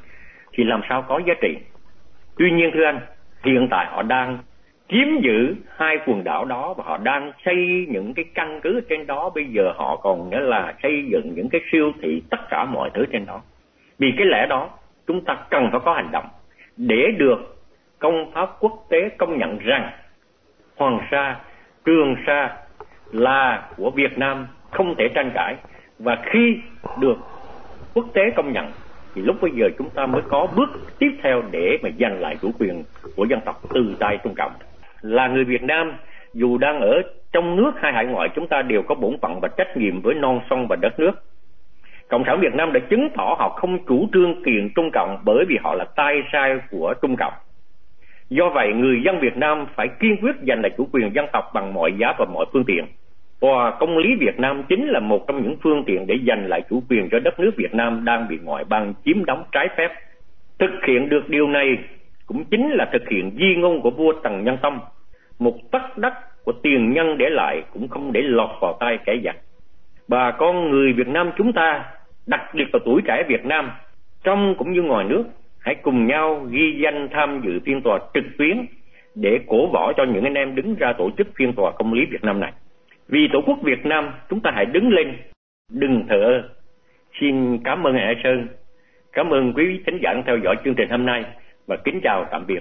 thì 0.53 0.65
làm 0.65 0.81
sao 0.89 1.05
có 1.09 1.21
giá 1.27 1.35
trị. 1.43 1.57
Tuy 2.39 2.51
nhiên 2.51 2.71
thưa 2.75 2.85
anh, 2.85 3.01
hiện 3.45 3.69
tại 3.71 3.87
họ 3.91 4.03
đang 4.03 4.39
chiếm 4.89 5.21
giữ 5.21 5.55
hai 5.77 5.99
quần 6.07 6.25
đảo 6.25 6.45
đó 6.45 6.75
và 6.75 6.85
họ 6.87 6.99
đang 6.99 7.33
xây 7.45 7.87
những 7.89 8.15
cái 8.15 8.25
căn 8.35 8.61
cứ 8.63 8.81
trên 8.89 9.07
đó. 9.07 9.31
Bây 9.35 9.45
giờ 9.45 9.73
họ 9.77 9.97
còn 9.97 10.31
nữa 10.31 10.41
là 10.41 10.75
xây 10.83 11.07
dựng 11.11 11.33
những 11.35 11.49
cái 11.49 11.61
siêu 11.73 11.93
thị 12.03 12.23
tất 12.31 12.41
cả 12.51 12.65
mọi 12.65 12.91
thứ 12.95 13.05
trên 13.13 13.27
đó. 13.27 13.41
Vì 13.99 14.13
cái 14.19 14.27
lẽ 14.27 14.47
đó, 14.47 14.71
chúng 15.07 15.25
ta 15.25 15.37
cần 15.51 15.69
phải 15.71 15.81
có 15.85 15.95
hành 15.95 16.09
động 16.13 16.27
để 16.77 17.11
được 17.19 17.57
công 17.99 18.33
pháp 18.33 18.51
quốc 18.61 18.87
tế 18.89 19.09
công 19.09 19.39
nhận 19.39 19.59
rằng 19.59 19.91
hoàng 20.77 21.01
sa, 21.11 21.37
trường 21.85 22.17
sa 22.27 22.57
là 23.13 23.69
của 23.77 23.91
việt 23.91 24.19
nam 24.19 24.47
không 24.71 24.95
thể 24.99 25.09
tranh 25.15 25.31
cãi. 25.35 25.55
Và 25.99 26.19
khi 26.23 26.59
được 27.01 27.17
quốc 27.95 28.07
tế 28.15 28.31
công 28.37 28.53
nhận, 28.53 28.73
thì 29.15 29.23
lúc 29.23 29.37
bây 29.41 29.51
giờ 29.51 29.69
chúng 29.79 29.91
ta 29.91 30.07
mới 30.07 30.23
có 30.29 30.47
bước 30.57 30.71
tiếp 30.99 31.11
theo 31.23 31.43
để 31.51 31.79
mà 31.83 31.89
giành 32.01 32.21
lại 32.21 32.37
chủ 32.43 32.51
quyền 32.59 32.85
của 33.17 33.25
dân 33.25 33.41
tộc 33.45 33.63
từ 33.75 33.97
tay 33.99 34.19
trung 34.25 34.35
cộng 34.37 34.53
là 35.03 35.29
người 35.29 35.45
Việt 35.45 35.63
Nam 35.63 35.93
dù 36.35 36.59
đang 36.59 36.81
ở 36.81 37.03
trong 37.33 37.57
nước 37.57 37.73
hay 37.81 37.93
hải 37.93 38.07
ngoại 38.07 38.29
chúng 38.35 38.49
ta 38.49 38.63
đều 38.63 38.83
có 38.83 38.95
bổn 38.95 39.19
phận 39.23 39.41
và 39.41 39.49
trách 39.49 39.77
nhiệm 39.77 40.01
với 40.01 40.15
non 40.15 40.41
sông 40.51 40.67
và 40.69 40.77
đất 40.77 41.01
nước. 41.01 41.13
Cộng 42.09 42.25
sản 42.27 42.41
Việt 42.41 42.55
Nam 42.55 42.73
đã 42.73 42.81
chứng 42.91 43.09
tỏ 43.17 43.37
họ 43.39 43.49
không 43.49 43.79
chủ 43.87 44.09
trương 44.13 44.45
kiện 44.45 44.69
Trung 44.75 44.91
Cộng 44.93 45.19
bởi 45.25 45.45
vì 45.49 45.57
họ 45.63 45.75
là 45.75 45.85
tay 45.97 46.23
sai 46.33 46.59
của 46.71 46.95
Trung 47.03 47.17
Cộng. 47.17 47.33
Do 48.31 48.49
vậy, 48.49 48.73
người 48.73 49.03
dân 49.05 49.19
Việt 49.21 49.37
Nam 49.37 49.67
phải 49.75 49.89
kiên 50.01 50.17
quyết 50.23 50.37
giành 50.49 50.61
lại 50.63 50.71
chủ 50.79 50.89
quyền 50.93 51.15
dân 51.15 51.27
tộc 51.33 51.45
bằng 51.55 51.75
mọi 51.75 51.93
giá 51.99 52.13
và 52.19 52.27
mọi 52.35 52.47
phương 52.53 52.65
tiện. 52.65 52.85
Và 53.41 53.71
công 53.71 53.99
lý 53.99 54.15
Việt 54.21 54.41
Nam 54.41 54.63
chính 54.69 54.89
là 54.89 55.01
một 55.01 55.25
trong 55.27 55.43
những 55.43 55.57
phương 55.63 55.85
tiện 55.87 56.07
để 56.07 56.15
giành 56.27 56.47
lại 56.49 56.63
chủ 56.71 56.83
quyền 56.91 57.09
cho 57.11 57.19
đất 57.19 57.41
nước 57.41 57.51
Việt 57.57 57.75
Nam 57.75 58.05
đang 58.05 58.29
bị 58.29 58.39
ngoại 58.43 58.65
bang 58.65 58.95
chiếm 59.05 59.25
đóng 59.25 59.45
trái 59.53 59.69
phép. 59.77 59.89
Thực 60.59 60.71
hiện 60.87 61.09
được 61.09 61.29
điều 61.29 61.49
này 61.49 61.79
cũng 62.29 62.45
chính 62.45 62.71
là 62.71 62.89
thực 62.93 63.09
hiện 63.09 63.31
di 63.39 63.55
ngôn 63.57 63.81
của 63.83 63.91
vua 63.91 64.13
Tần 64.23 64.45
Nhân 64.45 64.57
Tông. 64.63 64.81
Một 65.39 65.55
tấc 65.71 65.99
đất 65.99 66.15
của 66.45 66.53
tiền 66.63 66.93
nhân 66.93 67.19
để 67.19 67.27
lại 67.31 67.63
cũng 67.73 67.89
không 67.89 68.13
để 68.13 68.21
lọt 68.23 68.51
vào 68.61 68.77
tay 68.81 68.99
kẻ 69.05 69.17
giặc. 69.25 69.37
Bà 70.09 70.31
con 70.31 70.71
người 70.71 70.93
Việt 70.93 71.09
Nam 71.09 71.31
chúng 71.37 71.53
ta, 71.53 71.85
đặc 72.27 72.41
biệt 72.55 72.65
là 72.73 72.81
tuổi 72.85 73.03
trẻ 73.07 73.25
Việt 73.29 73.45
Nam, 73.45 73.71
trong 74.25 74.55
cũng 74.59 74.73
như 74.73 74.83
ngoài 74.83 75.05
nước, 75.05 75.25
hãy 75.59 75.75
cùng 75.75 76.07
nhau 76.07 76.47
ghi 76.51 76.81
danh 76.83 77.09
tham 77.11 77.41
dự 77.45 77.61
phiên 77.67 77.83
tòa 77.83 77.99
trực 78.15 78.25
tuyến 78.39 78.67
để 79.15 79.41
cổ 79.47 79.67
võ 79.73 79.93
cho 79.97 80.05
những 80.05 80.25
anh 80.25 80.35
em 80.35 80.55
đứng 80.55 80.75
ra 80.75 80.93
tổ 80.93 81.11
chức 81.19 81.29
phiên 81.37 81.53
tòa 81.53 81.73
công 81.79 81.93
lý 81.93 82.05
Việt 82.05 82.25
Nam 82.25 82.41
này. 82.41 82.53
Vì 83.09 83.29
Tổ 83.33 83.43
quốc 83.47 83.59
Việt 83.63 83.87
Nam, 83.87 84.11
chúng 84.31 84.41
ta 84.41 84.51
hãy 84.55 84.67
đứng 84.67 84.89
lên, 84.89 85.17
đừng 85.73 86.05
thở. 86.09 86.43
Xin 87.21 87.59
cảm 87.65 87.87
ơn 87.87 87.95
Hải 87.95 88.15
Sơn, 88.25 88.47
cảm 89.13 89.31
ơn 89.31 89.53
quý 89.53 89.81
khán 89.87 89.99
giả 90.03 90.23
theo 90.27 90.39
dõi 90.45 90.57
chương 90.65 90.75
trình 90.75 90.89
hôm 90.91 91.07
nay 91.07 91.25
và 91.69 91.77
kính 91.85 92.01
chào 92.05 92.25
tạm 92.31 92.47
biệt. 92.47 92.61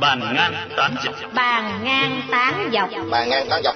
Bàn 0.00 0.20
ngang 0.34 0.52
tán 0.76 0.94
dọc. 1.04 1.14
Bàn 1.34 1.84
ngang 1.84 2.20
tán 2.30 2.70
dọc. 2.72 2.88
Bàn 3.10 3.28
ngang 3.28 3.46
tán 3.50 3.62
dọc. 3.64 3.74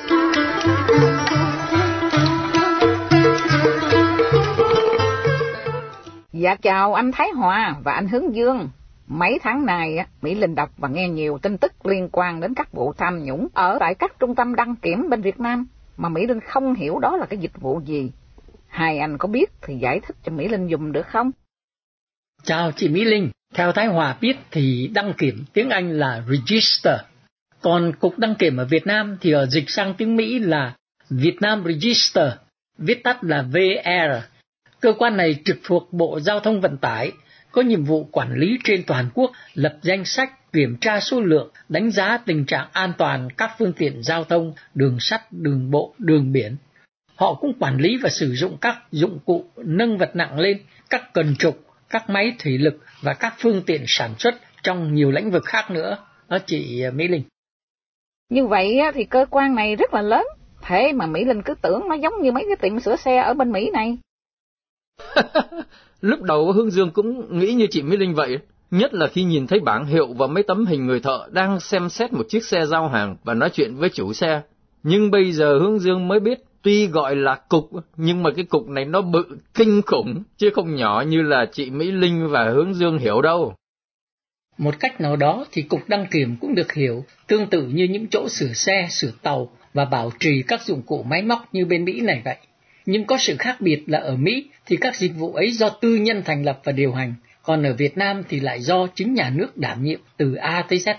Dạ 6.32 6.54
chào 6.54 6.94
anh 6.94 7.12
Thái 7.12 7.30
Hòa 7.30 7.74
và 7.84 7.92
anh 7.92 8.08
Hướng 8.08 8.34
Dương. 8.34 8.68
Mấy 9.06 9.38
tháng 9.42 9.66
này, 9.66 10.06
Mỹ 10.22 10.34
Linh 10.34 10.54
đọc 10.54 10.70
và 10.78 10.88
nghe 10.88 11.08
nhiều 11.08 11.38
tin 11.38 11.58
tức 11.58 11.86
liên 11.86 12.08
quan 12.12 12.40
đến 12.40 12.54
các 12.54 12.72
vụ 12.72 12.92
tham 12.92 13.24
nhũng 13.24 13.48
ở 13.54 13.76
tại 13.80 13.94
các 13.94 14.12
trung 14.18 14.34
tâm 14.34 14.54
đăng 14.54 14.76
kiểm 14.76 15.10
bên 15.10 15.22
Việt 15.22 15.40
Nam, 15.40 15.66
mà 15.96 16.08
Mỹ 16.08 16.26
Linh 16.26 16.40
không 16.40 16.74
hiểu 16.74 16.98
đó 16.98 17.16
là 17.16 17.26
cái 17.26 17.38
dịch 17.38 17.60
vụ 17.60 17.80
gì. 17.84 18.12
Hai 18.68 18.98
anh 18.98 19.18
có 19.18 19.28
biết 19.28 19.50
thì 19.62 19.74
giải 19.82 20.00
thích 20.06 20.16
cho 20.24 20.32
Mỹ 20.32 20.48
Linh 20.48 20.66
dùng 20.66 20.92
được 20.92 21.06
không? 21.06 21.30
Chào 22.42 22.72
chị 22.72 22.88
Mỹ 22.88 23.04
Linh, 23.04 23.30
theo 23.54 23.72
Thái 23.72 23.86
Hòa 23.86 24.16
biết 24.20 24.36
thì 24.50 24.90
đăng 24.94 25.12
kiểm 25.18 25.44
tiếng 25.52 25.70
Anh 25.70 25.98
là 25.98 26.22
Register, 26.28 27.00
còn 27.60 27.92
cục 28.00 28.18
đăng 28.18 28.34
kiểm 28.34 28.56
ở 28.56 28.64
Việt 28.64 28.86
Nam 28.86 29.16
thì 29.20 29.32
ở 29.32 29.46
dịch 29.46 29.70
sang 29.70 29.94
tiếng 29.94 30.16
Mỹ 30.16 30.38
là 30.38 30.76
Việt 31.10 31.36
Nam 31.40 31.64
Register, 31.66 32.32
viết 32.78 33.04
tắt 33.04 33.24
là 33.24 33.42
VR. 33.42 34.24
Cơ 34.80 34.92
quan 34.98 35.16
này 35.16 35.40
trực 35.44 35.56
thuộc 35.64 35.92
Bộ 35.92 36.20
Giao 36.20 36.40
thông 36.40 36.60
Vận 36.60 36.76
tải, 36.76 37.12
có 37.52 37.62
nhiệm 37.62 37.84
vụ 37.84 38.08
quản 38.12 38.34
lý 38.34 38.58
trên 38.64 38.82
toàn 38.86 39.08
quốc, 39.14 39.32
lập 39.54 39.76
danh 39.82 40.04
sách, 40.04 40.52
kiểm 40.52 40.76
tra 40.80 41.00
số 41.00 41.20
lượng, 41.20 41.50
đánh 41.68 41.90
giá 41.90 42.18
tình 42.18 42.44
trạng 42.44 42.68
an 42.72 42.92
toàn 42.98 43.28
các 43.36 43.50
phương 43.58 43.72
tiện 43.72 44.02
giao 44.02 44.24
thông, 44.24 44.52
đường 44.74 44.96
sắt, 45.00 45.32
đường 45.32 45.70
bộ, 45.70 45.94
đường 45.98 46.32
biển. 46.32 46.56
Họ 47.18 47.34
cũng 47.34 47.52
quản 47.60 47.76
lý 47.76 47.96
và 48.02 48.10
sử 48.10 48.34
dụng 48.34 48.56
các 48.60 48.78
dụng 48.92 49.18
cụ 49.24 49.44
nâng 49.56 49.98
vật 49.98 50.16
nặng 50.16 50.40
lên, 50.40 50.58
các 50.90 51.14
cần 51.14 51.34
trục, 51.38 51.60
các 51.90 52.10
máy 52.10 52.32
thủy 52.38 52.58
lực 52.58 52.78
và 53.02 53.14
các 53.14 53.34
phương 53.38 53.62
tiện 53.66 53.84
sản 53.86 54.14
xuất 54.18 54.34
trong 54.62 54.94
nhiều 54.94 55.10
lĩnh 55.10 55.30
vực 55.30 55.44
khác 55.44 55.70
nữa. 55.70 55.96
Đó 56.28 56.38
chị 56.46 56.82
Mỹ 56.94 57.08
Linh. 57.08 57.22
Như 58.28 58.46
vậy 58.46 58.78
thì 58.94 59.04
cơ 59.04 59.26
quan 59.30 59.54
này 59.54 59.76
rất 59.76 59.94
là 59.94 60.02
lớn, 60.02 60.26
thế 60.62 60.92
mà 60.92 61.06
Mỹ 61.06 61.24
Linh 61.24 61.42
cứ 61.42 61.54
tưởng 61.62 61.88
nó 61.88 61.94
giống 61.94 62.22
như 62.22 62.32
mấy 62.32 62.44
cái 62.48 62.56
tiệm 62.70 62.80
sửa 62.80 62.96
xe 62.96 63.16
ở 63.16 63.34
bên 63.34 63.52
Mỹ 63.52 63.70
này. 63.72 63.98
Lúc 66.00 66.22
đầu 66.22 66.52
Hương 66.52 66.70
Dương 66.70 66.90
cũng 66.90 67.38
nghĩ 67.38 67.52
như 67.52 67.66
chị 67.70 67.82
Mỹ 67.82 67.96
Linh 67.96 68.14
vậy, 68.14 68.38
nhất 68.70 68.94
là 68.94 69.06
khi 69.06 69.22
nhìn 69.22 69.46
thấy 69.46 69.60
bảng 69.60 69.86
hiệu 69.86 70.06
và 70.18 70.26
mấy 70.26 70.42
tấm 70.42 70.66
hình 70.66 70.86
người 70.86 71.00
thợ 71.00 71.28
đang 71.30 71.60
xem 71.60 71.88
xét 71.88 72.12
một 72.12 72.26
chiếc 72.28 72.44
xe 72.44 72.66
giao 72.66 72.88
hàng 72.88 73.16
và 73.24 73.34
nói 73.34 73.50
chuyện 73.50 73.76
với 73.76 73.90
chủ 73.90 74.12
xe. 74.12 74.42
Nhưng 74.82 75.10
bây 75.10 75.32
giờ 75.32 75.58
Hương 75.58 75.78
Dương 75.78 76.08
mới 76.08 76.20
biết, 76.20 76.47
tuy 76.62 76.86
gọi 76.86 77.16
là 77.16 77.34
cục, 77.48 77.70
nhưng 77.96 78.22
mà 78.22 78.30
cái 78.36 78.44
cục 78.44 78.68
này 78.68 78.84
nó 78.84 79.00
bự 79.00 79.38
kinh 79.54 79.82
khủng, 79.86 80.22
chứ 80.36 80.50
không 80.54 80.74
nhỏ 80.74 81.04
như 81.08 81.22
là 81.22 81.46
chị 81.52 81.70
Mỹ 81.70 81.90
Linh 81.90 82.28
và 82.28 82.44
Hương 82.44 82.74
Dương 82.74 82.98
hiểu 82.98 83.22
đâu. 83.22 83.54
Một 84.58 84.74
cách 84.80 85.00
nào 85.00 85.16
đó 85.16 85.46
thì 85.52 85.62
cục 85.62 85.88
đăng 85.88 86.06
kiểm 86.10 86.36
cũng 86.40 86.54
được 86.54 86.72
hiểu, 86.72 87.04
tương 87.26 87.46
tự 87.46 87.62
như 87.62 87.84
những 87.84 88.06
chỗ 88.10 88.28
sửa 88.28 88.52
xe, 88.52 88.86
sửa 88.90 89.12
tàu 89.22 89.50
và 89.74 89.84
bảo 89.84 90.10
trì 90.18 90.42
các 90.48 90.62
dụng 90.62 90.82
cụ 90.82 91.02
máy 91.02 91.22
móc 91.22 91.54
như 91.54 91.64
bên 91.64 91.84
Mỹ 91.84 92.00
này 92.00 92.22
vậy. 92.24 92.36
Nhưng 92.86 93.04
có 93.04 93.16
sự 93.18 93.36
khác 93.38 93.56
biệt 93.60 93.82
là 93.86 93.98
ở 93.98 94.16
Mỹ 94.16 94.48
thì 94.66 94.76
các 94.76 94.96
dịch 94.96 95.12
vụ 95.16 95.32
ấy 95.32 95.50
do 95.50 95.68
tư 95.68 95.96
nhân 95.96 96.22
thành 96.24 96.44
lập 96.44 96.60
và 96.64 96.72
điều 96.72 96.92
hành, 96.92 97.14
còn 97.42 97.62
ở 97.62 97.74
Việt 97.74 97.96
Nam 97.96 98.22
thì 98.28 98.40
lại 98.40 98.60
do 98.60 98.86
chính 98.94 99.14
nhà 99.14 99.30
nước 99.34 99.56
đảm 99.56 99.82
nhiệm 99.82 100.00
từ 100.16 100.34
A 100.34 100.64
tới 100.68 100.78
Z. 100.78 100.94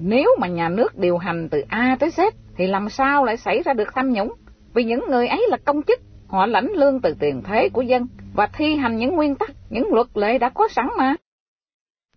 Nếu 0.00 0.36
mà 0.40 0.46
nhà 0.46 0.68
nước 0.68 0.98
điều 0.98 1.18
hành 1.18 1.48
từ 1.48 1.64
A 1.68 1.96
tới 2.00 2.10
Z 2.10 2.30
thì 2.56 2.66
làm 2.66 2.88
sao 2.88 3.24
lại 3.24 3.36
xảy 3.36 3.62
ra 3.62 3.72
được 3.72 3.88
tham 3.94 4.12
nhũng? 4.12 4.32
Vì 4.76 4.84
những 4.84 5.00
người 5.10 5.28
ấy 5.28 5.46
là 5.50 5.56
công 5.64 5.82
chức, 5.82 6.00
họ 6.28 6.46
lãnh 6.46 6.72
lương 6.72 7.00
từ 7.00 7.14
tiền 7.20 7.42
thuế 7.42 7.68
của 7.68 7.82
dân 7.82 8.06
và 8.34 8.48
thi 8.52 8.74
hành 8.74 8.96
những 8.96 9.16
nguyên 9.16 9.34
tắc, 9.34 9.50
những 9.70 9.94
luật 9.94 10.06
lệ 10.14 10.38
đã 10.38 10.48
có 10.48 10.68
sẵn 10.70 10.88
mà. 10.98 11.14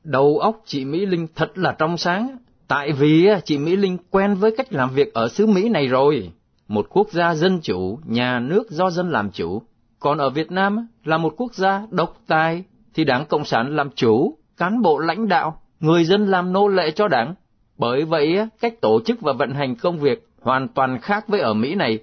Đầu 0.04 0.40
óc 0.40 0.62
chị 0.66 0.86
Mỹ 0.86 1.06
Linh 1.06 1.28
thật 1.36 1.58
là 1.58 1.76
trong 1.78 1.98
sáng, 1.98 2.38
tại 2.68 2.92
vì 2.92 3.28
à, 3.28 3.40
chị 3.46 3.58
Mỹ 3.58 3.76
Linh 3.76 3.98
quen 4.12 4.36
với 4.36 4.52
cách 4.58 4.74
làm 4.74 4.90
việc 4.90 5.14
ở 5.14 5.28
xứ 5.28 5.46
Mỹ 5.46 5.70
này 5.70 5.88
rồi. 5.88 6.32
Một 6.68 6.88
quốc 6.90 7.12
gia 7.12 7.36
dân 7.36 7.60
chủ, 7.62 8.00
nhà 8.06 8.40
nước 8.40 8.72
do 8.72 8.90
dân 8.90 9.10
làm 9.10 9.32
chủ, 9.32 9.62
còn 10.00 10.18
ở 10.18 10.30
Việt 10.30 10.52
Nam 10.52 10.80
à, 10.80 10.84
là 11.04 11.18
một 11.18 11.34
quốc 11.38 11.54
gia 11.54 11.82
độc 11.90 12.18
tài, 12.28 12.64
thì 12.94 13.04
Đảng 13.04 13.26
Cộng 13.26 13.46
sản 13.46 13.76
làm 13.76 13.90
chủ, 13.96 14.38
cán 14.58 14.82
bộ 14.82 15.00
lãnh 15.00 15.28
đạo, 15.28 15.62
người 15.80 16.04
dân 16.04 16.28
làm 16.28 16.54
nô 16.54 16.68
lệ 16.68 16.92
cho 16.92 17.08
đảng. 17.08 17.36
Bởi 17.78 18.06
vậy, 18.06 18.38
à, 18.38 18.48
cách 18.60 18.82
tổ 18.82 19.00
chức 19.06 19.22
và 19.22 19.34
vận 19.34 19.54
hành 19.54 19.76
công 19.76 19.98
việc 19.98 20.28
hoàn 20.42 20.68
toàn 20.68 21.00
khác 21.02 21.28
với 21.28 21.40
ở 21.40 21.54
Mỹ 21.54 21.76
này. 21.76 22.00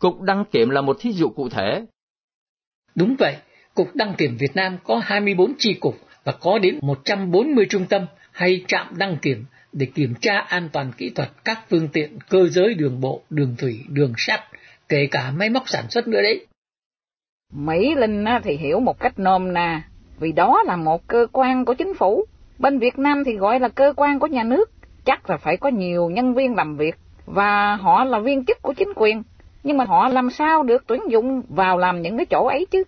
Cục 0.00 0.20
đăng 0.20 0.44
kiểm 0.44 0.70
là 0.70 0.80
một 0.80 0.96
thí 1.00 1.12
dụ 1.12 1.28
cụ 1.28 1.48
thể. 1.48 1.84
Đúng 2.94 3.16
vậy, 3.18 3.36
Cục 3.74 3.88
đăng 3.94 4.14
kiểm 4.14 4.36
Việt 4.36 4.56
Nam 4.56 4.78
có 4.84 5.00
24 5.04 5.52
chi 5.58 5.74
cục 5.80 5.94
và 6.24 6.32
có 6.40 6.58
đến 6.58 6.78
140 6.82 7.66
trung 7.70 7.86
tâm 7.86 8.06
hay 8.32 8.64
trạm 8.68 8.86
đăng 8.96 9.16
kiểm 9.22 9.44
để 9.72 9.86
kiểm 9.94 10.14
tra 10.20 10.38
an 10.38 10.68
toàn 10.72 10.92
kỹ 10.96 11.10
thuật 11.10 11.28
các 11.44 11.60
phương 11.70 11.88
tiện 11.88 12.18
cơ 12.28 12.48
giới 12.48 12.74
đường 12.74 13.00
bộ, 13.00 13.22
đường 13.30 13.54
thủy, 13.58 13.80
đường 13.88 14.12
sắt, 14.16 14.40
kể 14.88 15.08
cả 15.10 15.32
máy 15.36 15.50
móc 15.50 15.68
sản 15.68 15.84
xuất 15.90 16.08
nữa 16.08 16.22
đấy. 16.22 16.46
Mỹ 17.52 17.94
Linh 17.94 18.24
thì 18.44 18.56
hiểu 18.56 18.80
một 18.80 19.00
cách 19.00 19.18
nôm 19.18 19.52
na, 19.52 19.88
vì 20.18 20.32
đó 20.32 20.62
là 20.66 20.76
một 20.76 21.06
cơ 21.06 21.26
quan 21.32 21.64
của 21.64 21.74
chính 21.74 21.94
phủ. 21.94 22.24
Bên 22.58 22.78
Việt 22.78 22.98
Nam 22.98 23.22
thì 23.26 23.36
gọi 23.36 23.60
là 23.60 23.68
cơ 23.68 23.92
quan 23.96 24.18
của 24.18 24.26
nhà 24.26 24.42
nước, 24.42 24.70
chắc 25.04 25.30
là 25.30 25.36
phải 25.36 25.56
có 25.56 25.68
nhiều 25.68 26.10
nhân 26.10 26.34
viên 26.34 26.54
làm 26.54 26.76
việc, 26.76 26.94
và 27.26 27.76
họ 27.76 28.04
là 28.04 28.18
viên 28.18 28.44
chức 28.44 28.62
của 28.62 28.72
chính 28.72 28.92
quyền. 28.96 29.22
Nhưng 29.62 29.76
mà 29.76 29.84
họ 29.84 30.08
làm 30.08 30.30
sao 30.30 30.62
được 30.62 30.84
tuyển 30.86 31.00
dụng 31.08 31.42
vào 31.48 31.78
làm 31.78 32.02
những 32.02 32.16
cái 32.16 32.26
chỗ 32.26 32.46
ấy 32.46 32.66
chứ? 32.70 32.82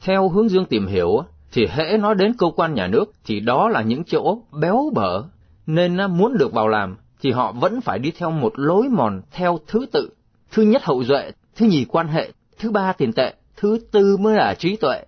Theo 0.00 0.28
hướng 0.28 0.48
dương 0.48 0.66
tìm 0.66 0.86
hiểu, 0.86 1.22
thì 1.52 1.66
hễ 1.66 1.96
nói 1.96 2.14
đến 2.14 2.34
cơ 2.38 2.46
quan 2.56 2.74
nhà 2.74 2.86
nước 2.86 3.12
thì 3.24 3.40
đó 3.40 3.68
là 3.68 3.82
những 3.82 4.04
chỗ 4.04 4.38
béo 4.60 4.90
bở, 4.94 5.24
nên 5.66 6.00
à, 6.00 6.06
muốn 6.06 6.38
được 6.38 6.52
vào 6.52 6.68
làm 6.68 6.96
thì 7.20 7.30
họ 7.30 7.52
vẫn 7.52 7.80
phải 7.80 7.98
đi 7.98 8.12
theo 8.18 8.30
một 8.30 8.52
lối 8.56 8.88
mòn 8.88 9.22
theo 9.30 9.58
thứ 9.66 9.86
tự. 9.92 10.10
Thứ 10.50 10.62
nhất 10.62 10.84
hậu 10.84 11.04
duệ, 11.04 11.30
thứ 11.56 11.66
nhì 11.66 11.84
quan 11.84 12.08
hệ, 12.08 12.32
thứ 12.58 12.70
ba 12.70 12.92
tiền 12.92 13.12
tệ, 13.12 13.34
thứ 13.56 13.78
tư 13.90 14.16
mới 14.16 14.36
là 14.36 14.54
trí 14.54 14.76
tuệ. 14.76 15.04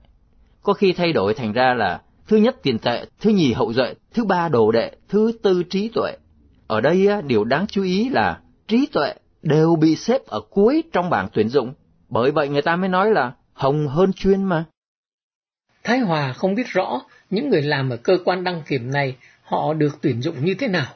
Có 0.63 0.73
khi 0.73 0.93
thay 0.93 1.13
đổi 1.13 1.35
thành 1.35 1.53
ra 1.53 1.75
là 1.75 2.01
thứ 2.29 2.37
nhất 2.37 2.57
tiền 2.63 2.79
tệ, 2.79 3.05
thứ 3.21 3.31
nhì 3.31 3.53
hậu 3.53 3.73
duệ, 3.73 3.95
thứ 4.15 4.25
ba 4.25 4.49
đồ 4.49 4.73
đệ, 4.73 4.93
thứ 5.09 5.33
tư 5.43 5.63
trí 5.63 5.89
tuệ. 5.89 6.17
Ở 6.67 6.81
đây 6.81 7.07
à, 7.07 7.21
điều 7.21 7.45
đáng 7.45 7.67
chú 7.67 7.83
ý 7.83 8.09
là 8.09 8.41
trí 8.69 8.87
tuệ 8.93 9.15
đều 9.43 9.77
bị 9.77 9.97
xếp 9.97 10.27
ở 10.27 10.41
cuối 10.51 10.83
trong 10.93 11.11
bảng 11.11 11.29
tuyển 11.33 11.49
dụng, 11.49 11.75
bởi 12.09 12.31
vậy 12.31 12.49
người 12.49 12.63
ta 12.63 12.77
mới 12.77 12.89
nói 12.89 13.11
là 13.11 13.33
hồng 13.53 13.89
hơn 13.89 14.13
chuyên 14.13 14.45
mà. 14.45 14.65
Thái 15.85 15.99
Hòa 15.99 16.33
không 16.33 16.55
biết 16.55 16.67
rõ 16.67 17.01
những 17.31 17.49
người 17.49 17.63
làm 17.63 17.91
ở 17.91 17.97
cơ 17.97 18.19
quan 18.25 18.45
đăng 18.45 18.63
kiểm 18.67 18.91
này 18.93 19.17
họ 19.43 19.75
được 19.75 19.99
tuyển 20.01 20.23
dụng 20.23 20.45
như 20.45 20.55
thế 20.55 20.69
nào. 20.69 20.95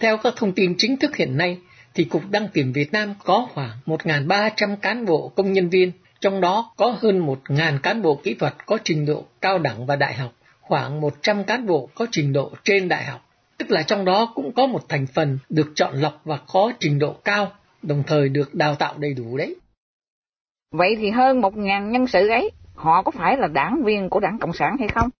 Theo 0.00 0.16
các 0.16 0.34
thông 0.36 0.52
tin 0.52 0.74
chính 0.78 0.96
thức 0.96 1.16
hiện 1.16 1.36
nay, 1.36 1.58
thì 1.94 2.04
Cục 2.04 2.22
Đăng 2.30 2.48
kiểm 2.48 2.72
Việt 2.72 2.92
Nam 2.92 3.14
có 3.24 3.48
khoảng 3.54 3.70
1.300 3.86 4.76
cán 4.76 5.04
bộ 5.04 5.28
công 5.28 5.52
nhân 5.52 5.68
viên, 5.68 5.92
trong 6.20 6.40
đó 6.40 6.72
có 6.76 6.96
hơn 7.00 7.26
1.000 7.26 7.78
cán 7.78 8.02
bộ 8.02 8.20
kỹ 8.24 8.34
thuật 8.34 8.66
có 8.66 8.78
trình 8.84 9.06
độ 9.06 9.24
cao 9.40 9.58
đẳng 9.58 9.86
và 9.86 9.96
đại 9.96 10.14
học, 10.14 10.32
khoảng 10.60 11.00
100 11.00 11.44
cán 11.44 11.66
bộ 11.66 11.88
có 11.94 12.06
trình 12.10 12.32
độ 12.32 12.52
trên 12.64 12.88
đại 12.88 13.04
học. 13.04 13.28
Tức 13.58 13.70
là 13.70 13.82
trong 13.82 14.04
đó 14.04 14.32
cũng 14.34 14.52
có 14.52 14.66
một 14.66 14.88
thành 14.88 15.06
phần 15.06 15.38
được 15.48 15.72
chọn 15.74 15.94
lọc 15.94 16.20
và 16.24 16.38
có 16.46 16.72
trình 16.80 16.98
độ 16.98 17.12
cao, 17.12 17.52
đồng 17.82 18.02
thời 18.06 18.28
được 18.28 18.54
đào 18.54 18.74
tạo 18.74 18.94
đầy 18.98 19.14
đủ 19.14 19.36
đấy. 19.36 19.56
Vậy 20.72 20.96
thì 20.98 21.10
hơn 21.10 21.40
1.000 21.40 21.90
nhân 21.90 22.06
sự 22.06 22.28
ấy 22.28 22.50
họ 22.74 23.02
có 23.02 23.10
phải 23.10 23.36
là 23.36 23.48
đảng 23.48 23.82
viên 23.84 24.08
của 24.08 24.20
đảng 24.20 24.38
Cộng 24.38 24.52
sản 24.52 24.76
hay 24.78 24.88
không? 24.88 25.10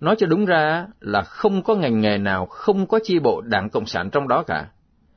Nói 0.00 0.16
cho 0.18 0.26
đúng 0.26 0.44
ra 0.44 0.86
là 1.00 1.22
không 1.22 1.62
có 1.62 1.74
ngành 1.74 2.00
nghề 2.00 2.18
nào 2.18 2.46
không 2.46 2.86
có 2.86 2.98
chi 3.02 3.18
bộ 3.18 3.40
đảng 3.40 3.70
Cộng 3.70 3.86
sản 3.86 4.10
trong 4.10 4.28
đó 4.28 4.44
cả. 4.46 4.70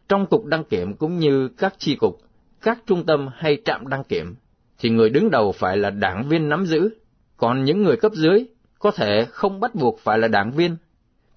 Trong 0.08 0.26
cục 0.26 0.46
đăng 0.46 0.64
kiểm 0.64 0.96
cũng 0.96 1.18
như 1.18 1.48
các 1.58 1.74
chi 1.78 1.96
cục, 1.96 2.22
các 2.62 2.80
trung 2.86 3.06
tâm 3.06 3.30
hay 3.34 3.62
trạm 3.66 3.88
đăng 3.88 4.04
kiểm, 4.04 4.36
thì 4.80 4.90
người 4.90 5.10
đứng 5.10 5.32
đầu 5.32 5.52
phải 5.52 5.78
là 5.78 5.90
đảng 5.90 6.28
viên 6.30 6.50
nắm 6.50 6.66
giữ, 6.66 6.90
còn 7.38 7.64
những 7.64 7.84
người 7.84 7.98
cấp 7.98 8.12
dưới 8.16 8.46
có 8.80 8.92
thể 8.92 9.26
không 9.30 9.60
bắt 9.60 9.76
buộc 9.76 10.00
phải 10.00 10.18
là 10.18 10.28
đảng 10.28 10.52
viên. 10.52 10.76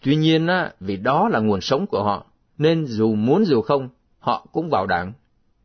Tuy 0.05 0.17
nhiên, 0.17 0.49
vì 0.81 0.97
đó 0.97 1.29
là 1.29 1.39
nguồn 1.39 1.61
sống 1.61 1.87
của 1.87 2.03
họ, 2.03 2.27
nên 2.59 2.85
dù 2.87 3.15
muốn 3.15 3.45
dù 3.45 3.63
không, 3.63 3.89
họ 4.23 4.47
cũng 4.53 4.71
vào 4.71 4.87
đảng. 4.87 5.13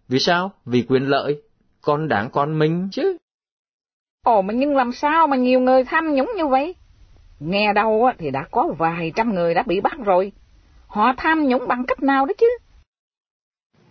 Vì 0.07 0.19
sao? 0.19 0.51
Vì 0.65 0.85
quyền 0.89 1.03
lợi, 1.03 1.41
con 1.81 2.07
đảng 2.07 2.29
con 2.29 2.59
mình 2.59 2.89
chứ. 2.91 3.17
Ồ 4.25 4.41
mà 4.41 4.53
nhưng 4.53 4.75
làm 4.75 4.91
sao 4.91 5.27
mà 5.27 5.37
nhiều 5.37 5.59
người 5.59 5.83
tham 5.83 6.13
nhũng 6.13 6.31
như 6.37 6.47
vậy? 6.47 6.75
Nghe 7.39 7.73
đâu 7.73 8.09
thì 8.17 8.31
đã 8.31 8.47
có 8.51 8.75
vài 8.77 9.11
trăm 9.15 9.35
người 9.35 9.53
đã 9.53 9.63
bị 9.67 9.81
bắt 9.81 9.93
rồi. 10.05 10.31
Họ 10.87 11.13
tham 11.17 11.47
nhũng 11.47 11.67
bằng 11.67 11.85
cách 11.87 12.03
nào 12.03 12.25
đó 12.25 12.33
chứ? 12.37 12.47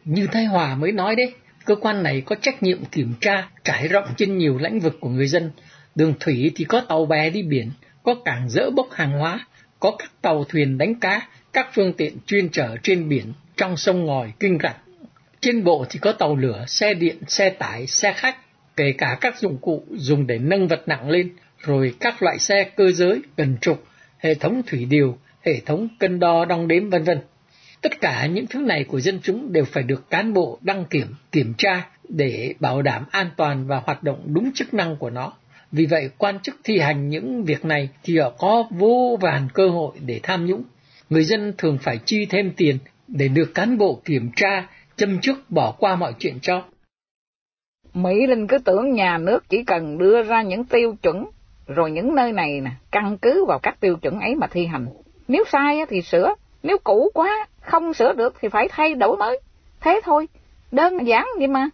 Như 0.05 0.27
Thái 0.33 0.45
Hòa 0.45 0.75
mới 0.75 0.93
nói 0.93 1.17
đấy, 1.17 1.35
cơ 1.65 1.75
quan 1.77 2.03
này 2.03 2.21
có 2.27 2.37
trách 2.41 2.63
nhiệm 2.63 2.85
kiểm 2.85 3.15
tra 3.21 3.49
trải 3.65 3.89
rộng 3.89 4.09
trên 4.17 4.39
nhiều 4.39 4.59
lĩnh 4.59 4.81
vực 4.81 4.97
của 5.01 5.09
người 5.09 5.27
dân. 5.27 5.51
Đường 5.95 6.15
thủy 6.21 6.53
thì 6.57 6.65
có 6.65 6.81
tàu 6.89 7.07
bè 7.07 7.31
đi 7.31 7.43
biển, 7.43 7.71
có 8.03 8.15
cảng 8.25 8.49
dỡ 8.49 8.71
bốc 8.71 8.87
hàng 8.91 9.19
hóa, 9.19 9.47
có 9.81 9.97
các 9.99 10.11
tàu 10.23 10.45
thuyền 10.45 10.79
đánh 10.79 11.01
cá, 11.01 11.29
các 11.53 11.69
phương 11.75 11.93
tiện 11.93 12.17
chuyên 12.27 12.49
chở 12.49 12.77
trên 12.83 13.09
biển, 13.09 13.33
trong 13.57 13.77
sông 13.77 14.05
ngòi, 14.05 14.33
kinh 14.40 14.59
rạch. 14.62 14.77
Trên 15.40 15.64
bộ 15.64 15.85
thì 15.90 15.99
có 15.99 16.12
tàu 16.12 16.37
lửa, 16.37 16.64
xe 16.69 16.95
điện, 16.95 17.16
xe 17.27 17.51
tải, 17.51 17.87
xe 17.87 18.12
khách, 18.12 18.37
kể 18.77 18.92
cả 18.99 19.19
các 19.21 19.38
dụng 19.38 19.59
cụ 19.59 19.85
dùng 19.90 20.27
để 20.27 20.38
nâng 20.38 20.69
vật 20.69 20.83
nặng 20.87 21.11
lên, 21.11 21.33
rồi 21.59 21.95
các 22.01 22.23
loại 22.23 22.38
xe 22.38 22.64
cơ 22.77 22.92
giới, 22.92 23.21
cần 23.37 23.57
trục, 23.61 23.85
hệ 24.19 24.35
thống 24.35 24.62
thủy 24.66 24.87
điều, 24.90 25.19
hệ 25.42 25.61
thống 25.61 25.88
cân 25.99 26.21
đo 26.21 26.45
đong 26.45 26.69
đếm 26.69 26.90
vân 26.90 27.05
vân. 27.05 27.21
Tất 27.81 28.01
cả 28.01 28.27
những 28.27 28.47
thứ 28.47 28.61
này 28.61 28.85
của 28.85 29.01
dân 29.01 29.21
chúng 29.23 29.53
đều 29.53 29.64
phải 29.64 29.83
được 29.83 30.11
cán 30.11 30.33
bộ 30.33 30.59
đăng 30.61 30.85
kiểm, 30.85 31.14
kiểm 31.33 31.55
tra 31.59 31.88
để 32.09 32.55
bảo 32.61 32.83
đảm 32.83 33.05
an 33.11 33.31
toàn 33.37 33.66
và 33.66 33.83
hoạt 33.85 34.03
động 34.03 34.23
đúng 34.27 34.53
chức 34.55 34.75
năng 34.75 34.97
của 34.97 35.11
nó. 35.11 35.33
Vì 35.73 35.87
vậy, 35.87 36.11
quan 36.19 36.40
chức 36.40 36.57
thi 36.64 36.79
hành 36.79 37.09
những 37.09 37.45
việc 37.45 37.64
này 37.64 37.88
thì 38.03 38.19
họ 38.19 38.31
có 38.31 38.64
vô 38.71 39.19
vàn 39.21 39.49
cơ 39.55 39.69
hội 39.69 39.97
để 40.01 40.21
tham 40.23 40.47
nhũng. 40.47 40.62
Người 41.11 41.25
dân 41.25 41.53
thường 41.59 41.79
phải 41.83 41.99
chi 42.05 42.27
thêm 42.27 42.53
tiền 42.57 42.79
để 43.09 43.29
được 43.29 43.55
cán 43.55 43.79
bộ 43.79 44.01
kiểm 44.05 44.31
tra, 44.37 44.69
châm 44.97 45.21
chức 45.21 45.51
bỏ 45.51 45.75
qua 45.79 45.97
mọi 45.97 46.14
chuyện 46.19 46.38
cho. 46.42 46.64
Mỹ 47.95 48.27
Linh 48.27 48.47
cứ 48.47 48.59
tưởng 48.59 48.92
nhà 48.92 49.19
nước 49.19 49.49
chỉ 49.49 49.64
cần 49.64 49.99
đưa 49.99 50.23
ra 50.23 50.42
những 50.42 50.64
tiêu 50.64 50.97
chuẩn, 51.03 51.25
rồi 51.66 51.90
những 51.90 52.14
nơi 52.14 52.33
này 52.33 52.61
nè 52.61 52.71
căn 52.90 53.19
cứ 53.19 53.45
vào 53.45 53.59
các 53.59 53.81
tiêu 53.81 53.97
chuẩn 53.97 54.21
ấy 54.21 54.35
mà 54.35 54.47
thi 54.47 54.66
hành. 54.66 54.87
Nếu 55.29 55.45
sai 55.53 55.79
thì 55.88 56.03
sửa, 56.03 56.35
nếu 56.62 56.79
cũ 56.85 57.11
quá, 57.14 57.47
không 57.61 57.95
sửa 57.95 58.12
được 58.12 58.35
thì 58.40 58.49
phải 58.49 58.69
thay 58.71 58.95
đổi 58.95 59.16
mới. 59.16 59.40
Thế 59.81 60.01
thôi, 60.05 60.27
Đơn 60.73 61.07
giản 61.07 61.27
vậy 61.38 61.47
mà. 61.47 61.69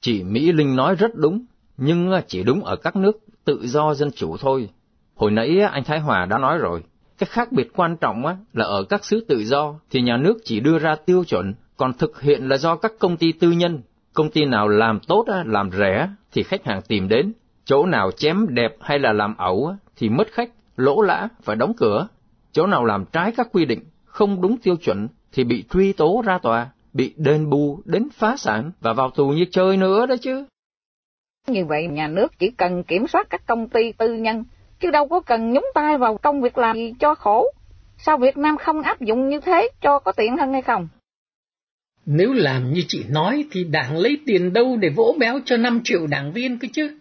Chị 0.00 0.22
Mỹ 0.22 0.52
Linh 0.52 0.76
nói 0.76 0.94
rất 0.94 1.14
đúng, 1.14 1.44
nhưng 1.76 2.12
chỉ 2.26 2.42
đúng 2.42 2.64
ở 2.64 2.76
các 2.76 2.96
nước 2.96 3.18
tự 3.44 3.66
do 3.66 3.94
dân 3.94 4.10
chủ 4.16 4.36
thôi. 4.36 4.70
Hồi 5.14 5.30
nãy 5.30 5.60
anh 5.60 5.84
Thái 5.84 6.00
Hòa 6.00 6.26
đã 6.26 6.38
nói 6.38 6.58
rồi, 6.58 6.82
cái 7.18 7.28
khác 7.30 7.52
biệt 7.52 7.70
quan 7.76 7.96
trọng 7.96 8.26
á 8.26 8.36
là 8.52 8.64
ở 8.64 8.84
các 8.84 9.04
xứ 9.04 9.24
tự 9.28 9.44
do 9.44 9.74
thì 9.90 10.00
nhà 10.00 10.16
nước 10.16 10.38
chỉ 10.44 10.60
đưa 10.60 10.78
ra 10.78 10.96
tiêu 11.06 11.24
chuẩn, 11.24 11.54
còn 11.76 11.92
thực 11.92 12.20
hiện 12.20 12.48
là 12.48 12.56
do 12.56 12.76
các 12.76 12.92
công 12.98 13.16
ty 13.16 13.32
tư 13.32 13.50
nhân. 13.50 13.80
Công 14.12 14.30
ty 14.30 14.44
nào 14.44 14.68
làm 14.68 15.00
tốt, 15.00 15.24
làm 15.44 15.70
rẻ 15.70 16.08
thì 16.32 16.42
khách 16.42 16.64
hàng 16.64 16.82
tìm 16.88 17.08
đến, 17.08 17.32
chỗ 17.64 17.86
nào 17.86 18.10
chém 18.10 18.46
đẹp 18.48 18.76
hay 18.80 18.98
là 18.98 19.12
làm 19.12 19.36
ẩu 19.36 19.74
thì 19.96 20.08
mất 20.08 20.28
khách, 20.32 20.50
lỗ 20.76 21.02
lã, 21.02 21.28
phải 21.42 21.56
đóng 21.56 21.72
cửa. 21.76 22.08
Chỗ 22.52 22.66
nào 22.66 22.84
làm 22.84 23.04
trái 23.12 23.32
các 23.36 23.48
quy 23.52 23.64
định, 23.64 23.80
không 24.04 24.40
đúng 24.40 24.56
tiêu 24.58 24.76
chuẩn 24.76 25.08
thì 25.32 25.44
bị 25.44 25.64
truy 25.70 25.92
tố 25.92 26.22
ra 26.26 26.38
tòa, 26.38 26.70
bị 26.92 27.14
đền 27.16 27.50
bù 27.50 27.80
đến 27.84 28.08
phá 28.12 28.36
sản 28.36 28.70
và 28.80 28.92
vào 28.92 29.10
tù 29.10 29.28
như 29.28 29.44
chơi 29.50 29.76
nữa 29.76 30.06
đó 30.06 30.14
chứ. 30.20 30.44
Như 31.48 31.64
vậy 31.64 31.86
nhà 31.86 32.08
nước 32.08 32.38
chỉ 32.38 32.50
cần 32.50 32.82
kiểm 32.82 33.06
soát 33.06 33.26
các 33.30 33.46
công 33.46 33.68
ty 33.68 33.92
tư 33.92 34.14
nhân, 34.14 34.44
chứ 34.80 34.90
đâu 34.90 35.08
có 35.08 35.20
cần 35.20 35.52
nhúng 35.52 35.66
tay 35.74 35.98
vào 35.98 36.18
công 36.18 36.40
việc 36.40 36.58
làm 36.58 36.76
gì 36.76 36.94
cho 37.00 37.14
khổ. 37.14 37.52
Sao 37.98 38.18
Việt 38.18 38.36
Nam 38.36 38.56
không 38.56 38.82
áp 38.82 39.00
dụng 39.00 39.28
như 39.28 39.40
thế 39.40 39.68
cho 39.80 39.98
có 39.98 40.12
tiện 40.12 40.36
hơn 40.36 40.52
hay 40.52 40.62
không? 40.62 40.88
Nếu 42.06 42.32
làm 42.32 42.72
như 42.72 42.82
chị 42.88 43.04
nói 43.08 43.44
thì 43.50 43.64
đảng 43.64 43.96
lấy 43.96 44.18
tiền 44.26 44.52
đâu 44.52 44.76
để 44.76 44.88
vỗ 44.88 45.16
béo 45.18 45.38
cho 45.44 45.56
5 45.56 45.80
triệu 45.84 46.06
đảng 46.06 46.32
viên 46.32 46.58
cơ 46.58 46.68
chứ. 46.72 46.98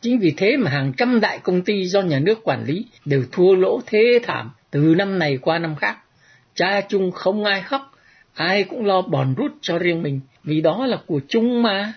Chính 0.00 0.18
vì 0.18 0.34
thế 0.36 0.56
mà 0.56 0.70
hàng 0.70 0.92
trăm 0.96 1.20
đại 1.20 1.38
công 1.38 1.62
ty 1.62 1.84
do 1.84 2.02
nhà 2.02 2.18
nước 2.18 2.38
quản 2.44 2.64
lý 2.64 2.86
đều 3.04 3.22
thua 3.32 3.54
lỗ 3.54 3.80
thế 3.86 4.20
thảm 4.22 4.50
từ 4.70 4.80
năm 4.80 5.18
này 5.18 5.38
qua 5.42 5.58
năm 5.58 5.74
khác. 5.76 5.98
Cha 6.54 6.80
chung 6.88 7.10
không 7.10 7.44
ai 7.44 7.62
khóc, 7.62 7.92
ai 8.34 8.64
cũng 8.64 8.86
lo 8.86 9.02
bòn 9.02 9.34
rút 9.34 9.52
cho 9.60 9.78
riêng 9.78 10.02
mình, 10.02 10.20
vì 10.44 10.60
đó 10.60 10.86
là 10.86 10.98
của 11.06 11.20
chung 11.28 11.62
mà. 11.62 11.92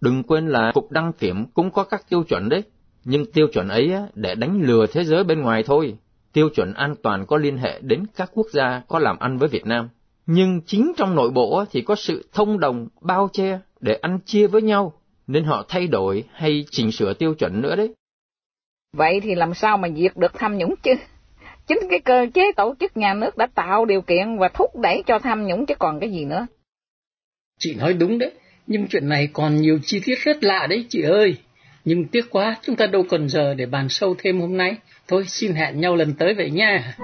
Đừng 0.00 0.22
quên 0.22 0.48
là 0.48 0.70
cục 0.74 0.90
đăng 0.90 1.12
kiểm 1.12 1.46
cũng 1.54 1.70
có 1.70 1.84
các 1.84 2.04
tiêu 2.08 2.22
chuẩn 2.22 2.48
đấy, 2.48 2.62
nhưng 3.04 3.32
tiêu 3.32 3.46
chuẩn 3.52 3.68
ấy 3.68 3.92
để 4.14 4.34
đánh 4.34 4.62
lừa 4.62 4.86
thế 4.86 5.04
giới 5.04 5.24
bên 5.24 5.40
ngoài 5.40 5.62
thôi. 5.66 5.96
Tiêu 6.32 6.48
chuẩn 6.48 6.72
an 6.72 6.94
toàn 7.02 7.26
có 7.26 7.36
liên 7.36 7.56
hệ 7.56 7.80
đến 7.80 8.04
các 8.16 8.30
quốc 8.34 8.46
gia 8.52 8.82
có 8.88 8.98
làm 8.98 9.18
ăn 9.18 9.38
với 9.38 9.48
Việt 9.48 9.66
Nam. 9.66 9.88
Nhưng 10.26 10.60
chính 10.66 10.92
trong 10.96 11.14
nội 11.14 11.30
bộ 11.30 11.64
thì 11.70 11.82
có 11.82 11.94
sự 11.94 12.28
thông 12.32 12.60
đồng, 12.60 12.88
bao 13.00 13.28
che 13.32 13.58
để 13.80 13.94
ăn 13.94 14.18
chia 14.24 14.46
với 14.46 14.62
nhau, 14.62 14.92
nên 15.26 15.44
họ 15.44 15.64
thay 15.68 15.86
đổi 15.86 16.24
hay 16.32 16.64
chỉnh 16.70 16.92
sửa 16.92 17.14
tiêu 17.14 17.34
chuẩn 17.34 17.60
nữa 17.60 17.76
đấy. 17.76 17.94
Vậy 18.96 19.20
thì 19.20 19.34
làm 19.34 19.54
sao 19.54 19.76
mà 19.76 19.88
diệt 19.96 20.16
được 20.16 20.32
tham 20.34 20.58
nhũng 20.58 20.74
chứ? 20.82 20.90
Chính 21.66 21.78
cái 21.90 22.00
cơ 22.00 22.26
chế 22.34 22.52
tổ 22.56 22.74
chức 22.80 22.96
nhà 22.96 23.14
nước 23.14 23.36
đã 23.36 23.46
tạo 23.54 23.84
điều 23.84 24.00
kiện 24.00 24.38
và 24.38 24.48
thúc 24.48 24.76
đẩy 24.76 25.02
cho 25.06 25.18
tham 25.18 25.46
nhũng 25.46 25.66
chứ 25.66 25.74
còn 25.78 26.00
cái 26.00 26.10
gì 26.10 26.24
nữa. 26.24 26.46
Chị 27.58 27.74
nói 27.74 27.92
đúng 27.92 28.18
đấy, 28.18 28.32
nhưng 28.66 28.86
chuyện 28.86 29.08
này 29.08 29.28
còn 29.32 29.56
nhiều 29.56 29.78
chi 29.82 30.00
tiết 30.04 30.18
rất 30.18 30.44
lạ 30.44 30.66
đấy 30.70 30.86
chị 30.88 31.02
ơi. 31.02 31.36
Nhưng 31.84 32.06
tiếc 32.06 32.30
quá, 32.30 32.56
chúng 32.62 32.76
ta 32.76 32.86
đâu 32.86 33.04
còn 33.10 33.28
giờ 33.28 33.54
để 33.54 33.66
bàn 33.66 33.88
sâu 33.88 34.14
thêm 34.18 34.40
hôm 34.40 34.56
nay. 34.56 34.76
Thôi 35.08 35.24
xin 35.28 35.52
hẹn 35.52 35.80
nhau 35.80 35.96
lần 35.96 36.14
tới 36.14 36.34
vậy 36.34 36.50
nha. 36.50 36.94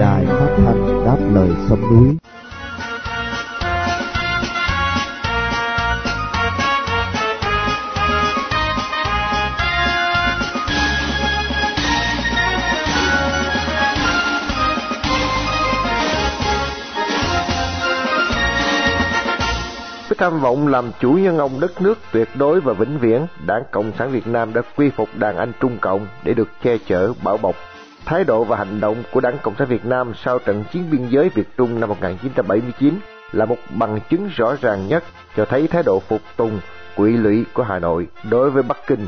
Đài 0.00 0.24
phát 0.26 0.56
thanh 0.56 1.04
đáp 1.06 1.18
lời 1.34 1.48
sông 1.68 1.80
núi 1.80 2.16
tham 20.18 20.40
vọng 20.40 20.68
làm 20.68 20.90
chủ 21.00 21.12
nhân 21.12 21.38
ông 21.38 21.60
đất 21.60 21.82
nước 21.82 21.98
tuyệt 22.12 22.28
đối 22.34 22.60
và 22.60 22.72
vĩnh 22.72 22.98
viễn, 22.98 23.26
Đảng 23.46 23.62
Cộng 23.70 23.92
sản 23.98 24.10
Việt 24.10 24.26
Nam 24.26 24.52
đã 24.52 24.62
quy 24.76 24.90
phục 24.90 25.08
đàn 25.14 25.36
anh 25.36 25.52
Trung 25.60 25.78
Cộng 25.80 26.06
để 26.24 26.34
được 26.34 26.48
che 26.62 26.78
chở, 26.86 27.12
bảo 27.24 27.36
bọc. 27.36 27.54
Thái 28.04 28.24
độ 28.24 28.44
và 28.44 28.56
hành 28.56 28.80
động 28.80 29.02
của 29.12 29.20
Đảng 29.20 29.38
Cộng 29.42 29.54
sản 29.58 29.68
Việt 29.68 29.84
Nam 29.84 30.12
sau 30.24 30.38
trận 30.38 30.64
chiến 30.72 30.84
biên 30.90 31.08
giới 31.08 31.28
Việt 31.28 31.48
Trung 31.56 31.80
năm 31.80 31.88
1979 31.88 32.94
là 33.32 33.44
một 33.44 33.56
bằng 33.70 34.00
chứng 34.10 34.28
rõ 34.36 34.54
ràng 34.60 34.88
nhất 34.88 35.04
cho 35.36 35.44
thấy 35.44 35.68
thái 35.68 35.82
độ 35.82 36.00
phục 36.00 36.20
tùng, 36.36 36.60
quỷ 36.96 37.16
lụy 37.16 37.44
của 37.52 37.62
Hà 37.62 37.78
Nội 37.78 38.06
đối 38.30 38.50
với 38.50 38.62
Bắc 38.62 38.86
Kinh. 38.86 39.06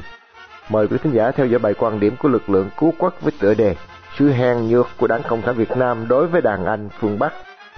Mời 0.71 0.89
quý 0.89 0.97
khán 1.03 1.13
giả 1.13 1.31
theo 1.31 1.47
dõi 1.47 1.59
bài 1.59 1.75
quan 1.75 2.01
điểm 2.01 2.17
của 2.19 2.29
lực 2.29 2.51
lượng 2.51 2.71
cứu 2.79 2.95
quốc 2.99 3.15
với 3.21 3.33
tựa 3.41 3.55
đề 3.55 3.77
Sự 4.19 4.31
hèn 4.31 4.69
nhược 4.69 4.89
của 4.97 5.07
Đảng 5.07 5.23
Cộng 5.29 5.43
sản 5.43 5.55
Việt 5.55 5.77
Nam 5.77 6.09
đối 6.09 6.27
với 6.27 6.41
đàn 6.41 6.67
anh 6.67 6.89
phương 7.01 7.19
Bắc 7.19 7.33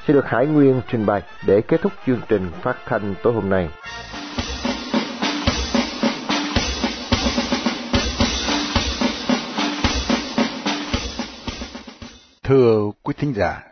sẽ 0.07 0.15
được 0.15 0.27
Hải 0.27 0.47
Nguyên 0.47 0.81
trình 0.89 1.07
bày 1.07 1.23
để 1.47 1.61
kết 1.69 1.81
thúc 1.81 1.93
chương 2.07 2.21
trình 2.29 2.51
phát 2.63 2.77
thanh 2.87 3.15
tối 3.23 3.33
hôm 3.33 3.51
nay. 3.51 3.69
Thưa 12.43 12.91
quý 13.03 13.15
thính 13.17 13.35
giả, 13.35 13.63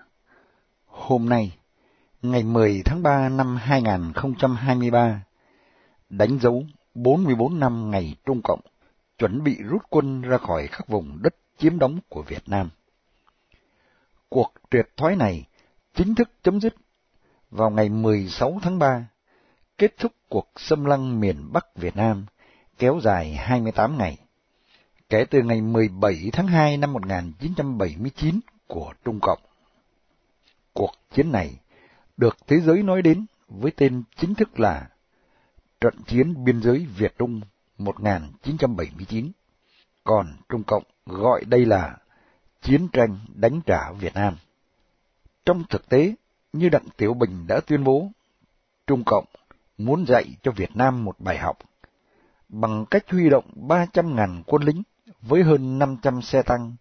hôm 0.87 1.29
nay, 1.29 1.59
ngày 2.23 2.43
10 2.43 2.83
tháng 2.85 3.03
3 3.03 3.29
năm 3.29 3.57
2023, 3.57 5.23
đánh 6.11 6.39
dấu 6.39 6.65
44 6.95 7.61
năm 7.61 7.91
ngày 7.91 8.17
Trung 8.27 8.41
Cộng 8.45 8.61
chuẩn 9.19 9.45
bị 9.45 9.57
rút 9.63 9.83
quân 9.91 10.23
ra 10.23 10.39
khỏi 10.39 10.69
các 10.73 10.89
vùng 10.89 11.19
đất 11.23 11.35
chiếm 11.59 11.79
đóng 11.79 11.99
của 12.09 12.23
Việt 12.23 12.49
Nam. 12.49 12.71
Cuộc 14.29 14.53
triệt 14.71 14.89
thoái 14.97 15.17
này 15.17 15.48
chính 15.99 16.15
thức 16.15 16.31
chấm 16.43 16.61
dứt 16.61 16.75
vào 17.51 17.71
ngày 17.71 17.89
16 17.89 18.59
tháng 18.63 18.79
3, 18.79 19.07
kết 19.79 19.95
thúc 19.99 20.13
cuộc 20.29 20.49
xâm 20.57 20.85
lăng 20.85 21.21
miền 21.21 21.53
Bắc 21.53 21.77
Việt 21.77 21.97
Nam 21.97 22.27
kéo 22.79 23.01
dài 23.03 23.35
28 23.35 23.99
ngày, 23.99 24.19
kể 25.09 25.25
từ 25.31 25.43
ngày 25.43 25.61
17 25.61 26.31
tháng 26.33 26.47
2 26.47 26.77
năm 26.77 26.93
1979 26.93 28.41
của 28.67 28.93
Trung 29.05 29.19
Cộng. 29.23 29.39
Cuộc 30.73 30.91
chiến 31.15 31.33
này 31.33 31.55
được 32.17 32.37
thế 32.47 32.61
giới 32.61 32.83
nói 32.83 33.03
đến 33.03 33.27
với 33.49 33.71
tên 33.77 34.03
chính 34.17 34.35
thức 34.35 34.61
là 34.61 34.89
Trận 35.81 35.95
chiến 36.07 36.45
biên 36.45 36.63
giới 36.63 36.87
Việt 36.97 37.15
Trung 37.19 37.41
1979, 37.79 39.31
còn 40.05 40.27
Trung 40.49 40.63
Cộng 40.67 40.83
gọi 41.07 41.45
đây 41.45 41.67
là 41.67 41.97
Chiến 42.63 42.89
tranh 42.93 43.19
đánh 43.35 43.61
trả 43.67 43.93
Việt 43.93 44.15
Nam. 44.15 44.37
Trong 45.49 45.65
thực 45.71 45.89
tế, 45.89 46.15
như 46.53 46.69
Đặng 46.69 46.87
Tiểu 46.97 47.15
Bình 47.15 47.47
đã 47.47 47.61
tuyên 47.67 47.85
bố, 47.85 48.11
Trung 48.87 49.03
Cộng 49.07 49.25
muốn 49.79 50.07
dạy 50.07 50.25
cho 50.43 50.53
Việt 50.53 50.77
Nam 50.77 51.05
một 51.05 51.21
bài 51.21 51.39
học 51.39 51.59
bằng 52.49 52.85
cách 52.91 53.05
huy 53.11 53.29
động 53.29 53.45
300.000 53.69 54.43
quân 54.47 54.63
lính 54.63 54.83
với 55.23 55.43
hơn 55.43 55.79
500 55.79 56.23
xe 56.23 56.43
tăng 56.43 56.77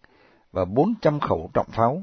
và 0.52 0.64
400 0.64 1.20
khẩu 1.20 1.50
trọng 1.54 1.70
pháo, 1.70 2.02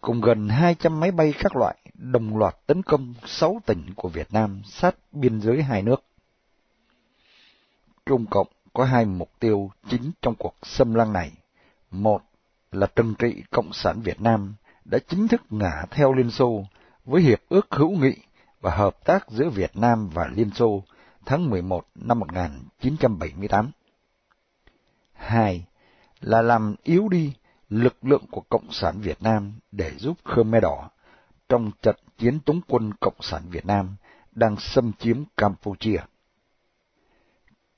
cùng 0.00 0.20
gần 0.20 0.48
200 0.48 1.00
máy 1.00 1.10
bay 1.10 1.34
các 1.38 1.56
loại 1.56 1.76
đồng 1.94 2.36
loạt 2.38 2.56
tấn 2.66 2.82
công 2.82 3.14
6 3.26 3.60
tỉnh 3.66 3.86
của 3.96 4.08
Việt 4.08 4.32
Nam 4.32 4.62
sát 4.64 4.96
biên 5.12 5.40
giới 5.40 5.62
hai 5.62 5.82
nước. 5.82 6.04
Trung 8.06 8.26
Cộng 8.30 8.48
có 8.72 8.84
hai 8.84 9.04
mục 9.04 9.30
tiêu 9.38 9.70
chính 9.88 10.10
trong 10.22 10.34
cuộc 10.34 10.54
xâm 10.62 10.94
lăng 10.94 11.12
này. 11.12 11.32
Một 11.90 12.22
là 12.72 12.86
trừng 12.86 13.14
trị 13.18 13.42
Cộng 13.50 13.72
sản 13.72 14.00
Việt 14.00 14.20
Nam 14.20 14.54
đã 14.90 14.98
chính 15.08 15.28
thức 15.28 15.42
ngả 15.50 15.84
theo 15.90 16.12
Liên 16.12 16.30
Xô 16.30 16.64
với 17.04 17.22
Hiệp 17.22 17.40
ước 17.48 17.66
hữu 17.70 17.90
nghị 17.90 18.16
và 18.60 18.76
hợp 18.76 19.04
tác 19.04 19.30
giữa 19.30 19.48
Việt 19.48 19.76
Nam 19.76 20.08
và 20.08 20.28
Liên 20.34 20.50
Xô 20.50 20.82
tháng 21.26 21.50
11 21.50 21.86
năm 21.94 22.18
1978. 22.18 23.70
Hai 25.12 25.64
là 26.20 26.42
làm 26.42 26.74
yếu 26.82 27.08
đi 27.08 27.32
lực 27.68 27.96
lượng 28.02 28.24
của 28.30 28.40
Cộng 28.40 28.72
sản 28.72 29.00
Việt 29.00 29.22
Nam 29.22 29.52
để 29.72 29.92
giúp 29.98 30.16
Khmer 30.24 30.62
Đỏ 30.62 30.90
trong 31.48 31.70
trận 31.82 31.96
chiến 32.18 32.40
tống 32.40 32.60
quân 32.68 32.92
Cộng 33.00 33.20
sản 33.20 33.42
Việt 33.50 33.66
Nam 33.66 33.96
đang 34.32 34.56
xâm 34.56 34.92
chiếm 34.98 35.24
Campuchia. 35.36 36.00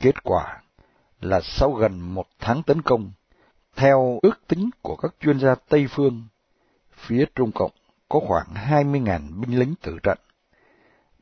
Kết 0.01 0.25
quả 0.25 0.63
là 1.21 1.41
sau 1.41 1.73
gần 1.73 2.01
một 2.01 2.27
tháng 2.39 2.63
tấn 2.63 2.83
công, 2.83 3.11
theo 3.77 4.19
ước 4.23 4.47
tính 4.49 4.71
của 4.83 4.97
các 4.97 5.15
chuyên 5.21 5.41
gia 5.41 5.55
Tây 5.55 5.87
Phương, 5.91 6.27
phía 7.03 7.25
Trung 7.35 7.53
Cộng 7.53 7.71
có 8.09 8.21
khoảng 8.27 8.47
20.000 8.55 9.41
binh 9.41 9.59
lính 9.59 9.75
tử 9.83 9.99
trận, 10.03 10.19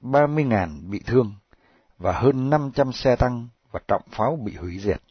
30.000 0.02 0.90
bị 0.90 1.00
thương 1.06 1.34
và 1.98 2.12
hơn 2.12 2.50
500 2.50 2.92
xe 2.92 3.16
tăng 3.16 3.48
và 3.70 3.80
trọng 3.88 4.02
pháo 4.10 4.36
bị 4.36 4.54
hủy 4.54 4.78
diệt. 4.78 5.02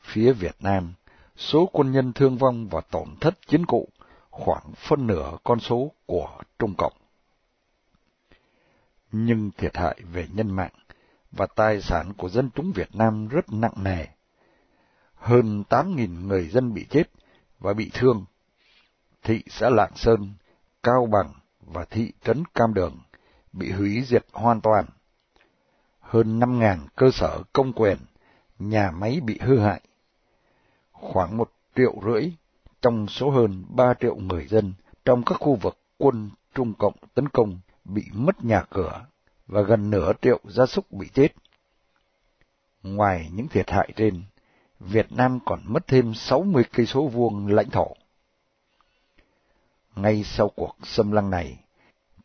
Phía 0.00 0.32
Việt 0.32 0.56
Nam, 0.60 0.92
số 1.36 1.68
quân 1.72 1.92
nhân 1.92 2.12
thương 2.12 2.36
vong 2.36 2.68
và 2.68 2.80
tổn 2.80 3.08
thất 3.20 3.38
chiến 3.46 3.66
cụ 3.66 3.88
khoảng 4.30 4.72
phân 4.76 5.06
nửa 5.06 5.36
con 5.44 5.60
số 5.60 5.92
của 6.06 6.38
Trung 6.58 6.74
Cộng. 6.78 6.92
Nhưng 9.12 9.50
thiệt 9.50 9.76
hại 9.76 10.00
về 10.12 10.26
nhân 10.32 10.50
mạng 10.50 10.74
và 11.32 11.46
tài 11.46 11.80
sản 11.80 12.12
của 12.12 12.28
dân 12.28 12.50
chúng 12.54 12.72
Việt 12.72 12.94
Nam 12.94 13.28
rất 13.28 13.52
nặng 13.52 13.74
nề. 13.76 14.06
Hơn 15.14 15.64
8.000 15.68 16.26
người 16.26 16.48
dân 16.48 16.74
bị 16.74 16.86
chết 16.90 17.04
và 17.58 17.72
bị 17.72 17.90
thương 17.94 18.24
thị 19.22 19.42
xã 19.50 19.70
Lạng 19.70 19.96
Sơn, 19.96 20.32
Cao 20.82 21.08
Bằng, 21.12 21.32
và 21.60 21.84
thị 21.84 22.12
trấn 22.24 22.42
Cam 22.54 22.74
Đường 22.74 22.98
bị 23.52 23.70
hủy 23.70 24.02
diệt 24.06 24.24
hoàn 24.32 24.60
toàn. 24.60 24.84
Hơn 26.00 26.40
5.000 26.40 26.78
cơ 26.96 27.10
sở 27.10 27.42
công 27.52 27.72
quyền, 27.72 27.96
nhà 28.58 28.90
máy 28.90 29.20
bị 29.20 29.38
hư 29.42 29.58
hại. 29.58 29.80
Khoảng 30.92 31.36
một 31.36 31.52
triệu 31.76 31.94
rưỡi 32.04 32.32
trong 32.82 33.08
số 33.08 33.30
hơn 33.30 33.64
3 33.68 33.94
triệu 34.00 34.16
người 34.16 34.46
dân 34.46 34.72
trong 35.04 35.22
các 35.24 35.34
khu 35.40 35.54
vực 35.54 35.78
quân 35.98 36.30
Trung 36.54 36.74
Cộng 36.78 36.94
tấn 37.14 37.28
công 37.28 37.60
bị 37.84 38.02
mất 38.12 38.44
nhà 38.44 38.64
cửa 38.70 39.06
và 39.46 39.62
gần 39.62 39.90
nửa 39.90 40.12
triệu 40.22 40.40
gia 40.44 40.66
súc 40.66 40.92
bị 40.92 41.08
chết. 41.14 41.28
Ngoài 42.82 43.30
những 43.32 43.48
thiệt 43.48 43.70
hại 43.70 43.92
trên, 43.96 44.22
Việt 44.80 45.12
Nam 45.12 45.38
còn 45.44 45.60
mất 45.64 45.86
thêm 45.86 46.14
60 46.14 46.64
cây 46.72 46.86
số 46.86 47.06
vuông 47.08 47.46
lãnh 47.46 47.70
thổ. 47.70 47.94
Ngay 49.96 50.24
sau 50.24 50.48
cuộc 50.48 50.76
xâm 50.82 51.12
lăng 51.12 51.30
này, 51.30 51.58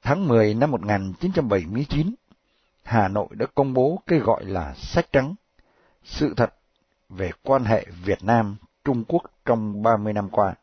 tháng 0.02 0.28
10 0.28 0.54
năm 0.54 0.72
1979, 0.72 2.16
Hà 2.84 3.08
Nội 3.08 3.28
đã 3.32 3.46
công 3.56 3.74
bố 3.74 4.02
cái 4.08 4.20
gọi 4.20 4.46
là 4.46 4.74
sách 4.74 5.08
trắng, 5.12 5.36
sự 6.04 6.34
thật 6.38 6.54
về 7.10 7.32
quan 7.44 7.66
hệ 7.66 7.86
Việt 8.04 8.24
Nam 8.24 8.56
Trung 8.84 9.04
Quốc 9.08 9.24
trong 9.46 9.84
30 9.84 10.14
năm 10.14 10.30
qua, 10.30 10.56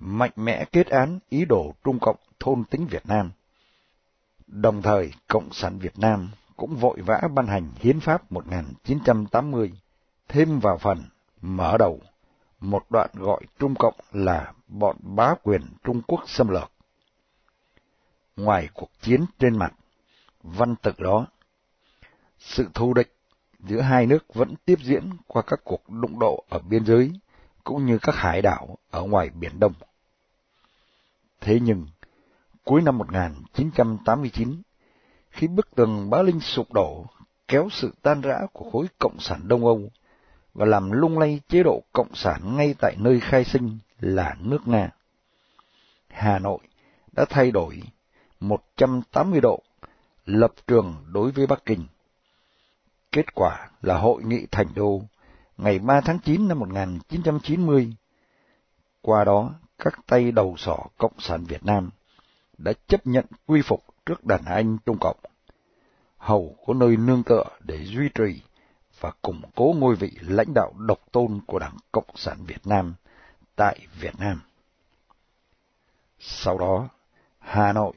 mạnh 0.00 0.32
mẽ 0.36 0.64
kết 0.64 0.86
án 0.86 1.18
ý 1.28 1.44
đồ 1.44 1.74
Trung 1.84 1.98
Cộng 2.00 2.16
thôn 2.40 2.64
tính 2.64 2.86
Việt 2.86 3.06
Nam. 3.06 3.30
Đồng 4.46 4.82
thời, 4.82 5.12
Cộng 5.28 5.52
sản 5.52 5.78
Việt 5.78 5.98
Nam 5.98 6.30
cũng 6.56 6.76
vội 6.76 7.00
vã 7.00 7.20
ban 7.34 7.46
hành 7.46 7.70
Hiến 7.76 8.00
pháp 8.00 8.32
1980, 8.32 9.72
thêm 10.28 10.58
vào 10.60 10.78
phần 10.78 11.04
mở 11.42 11.76
đầu 11.78 12.00
một 12.60 12.90
đoạn 12.90 13.10
gọi 13.14 13.42
Trung 13.58 13.74
Cộng 13.78 13.94
là 14.12 14.52
bọn 14.68 14.96
bá 15.00 15.34
quyền 15.42 15.62
Trung 15.84 16.02
Quốc 16.06 16.20
xâm 16.26 16.48
lược. 16.48 16.72
Ngoài 18.36 18.68
cuộc 18.74 18.90
chiến 19.00 19.24
trên 19.38 19.58
mặt, 19.58 19.72
văn 20.42 20.74
tự 20.82 20.92
đó, 20.98 21.26
sự 22.38 22.68
thù 22.74 22.94
địch 22.94 23.14
giữa 23.58 23.80
hai 23.80 24.06
nước 24.06 24.34
vẫn 24.34 24.54
tiếp 24.64 24.78
diễn 24.82 25.10
qua 25.26 25.42
các 25.42 25.60
cuộc 25.64 25.90
đụng 25.90 26.18
độ 26.18 26.44
ở 26.48 26.58
biên 26.58 26.86
giới, 26.86 27.12
cũng 27.64 27.86
như 27.86 27.98
các 28.02 28.14
hải 28.14 28.42
đảo 28.42 28.78
ở 28.90 29.02
ngoài 29.02 29.30
Biển 29.30 29.60
Đông. 29.60 29.72
Thế 31.40 31.60
nhưng, 31.62 31.86
cuối 32.64 32.82
năm 32.82 32.98
1989, 32.98 34.62
khi 35.30 35.48
bức 35.48 35.74
tường 35.74 36.10
Bá 36.10 36.22
Linh 36.22 36.40
sụp 36.40 36.72
đổ, 36.72 37.06
kéo 37.48 37.68
sự 37.72 37.94
tan 38.02 38.20
rã 38.20 38.38
của 38.52 38.70
khối 38.70 38.86
Cộng 38.98 39.20
sản 39.20 39.40
Đông 39.48 39.64
Âu 39.64 39.90
và 40.58 40.66
làm 40.66 40.90
lung 40.90 41.18
lay 41.18 41.40
chế 41.48 41.62
độ 41.62 41.82
Cộng 41.92 42.14
sản 42.14 42.56
ngay 42.56 42.74
tại 42.80 42.96
nơi 42.98 43.20
khai 43.20 43.44
sinh 43.44 43.78
là 44.00 44.36
nước 44.40 44.68
Nga. 44.68 44.90
Hà 46.08 46.38
Nội 46.38 46.58
đã 47.12 47.24
thay 47.30 47.50
đổi 47.50 47.82
180 48.40 49.40
độ 49.40 49.62
lập 50.26 50.52
trường 50.66 50.94
đối 51.06 51.30
với 51.30 51.46
Bắc 51.46 51.64
Kinh. 51.64 51.86
Kết 53.12 53.34
quả 53.34 53.70
là 53.82 53.98
Hội 53.98 54.22
nghị 54.22 54.46
Thành 54.50 54.66
Đô 54.74 55.02
ngày 55.58 55.78
3 55.78 56.00
tháng 56.00 56.18
9 56.18 56.48
năm 56.48 56.58
1990. 56.58 57.94
Qua 59.02 59.24
đó, 59.24 59.50
các 59.78 60.00
tay 60.06 60.32
đầu 60.32 60.54
sỏ 60.58 60.76
Cộng 60.98 61.20
sản 61.20 61.44
Việt 61.44 61.64
Nam 61.64 61.90
đã 62.58 62.72
chấp 62.86 63.06
nhận 63.06 63.24
quy 63.46 63.62
phục 63.62 63.84
trước 64.06 64.24
đàn 64.24 64.44
anh 64.44 64.78
Trung 64.86 64.98
Cộng. 65.00 65.18
Hầu 66.16 66.56
có 66.66 66.74
nơi 66.74 66.96
nương 66.96 67.22
tựa 67.22 67.44
để 67.60 67.84
duy 67.84 68.08
trì 68.14 68.40
và 69.00 69.12
củng 69.22 69.42
cố 69.56 69.74
ngôi 69.78 69.96
vị 69.96 70.10
lãnh 70.20 70.54
đạo 70.54 70.72
độc 70.76 70.98
tôn 71.12 71.40
của 71.46 71.58
Đảng 71.58 71.76
Cộng 71.92 72.16
sản 72.16 72.36
Việt 72.46 72.66
Nam 72.66 72.94
tại 73.56 73.78
Việt 74.00 74.14
Nam. 74.18 74.40
Sau 76.18 76.58
đó, 76.58 76.88
Hà 77.38 77.72
Nội 77.72 77.92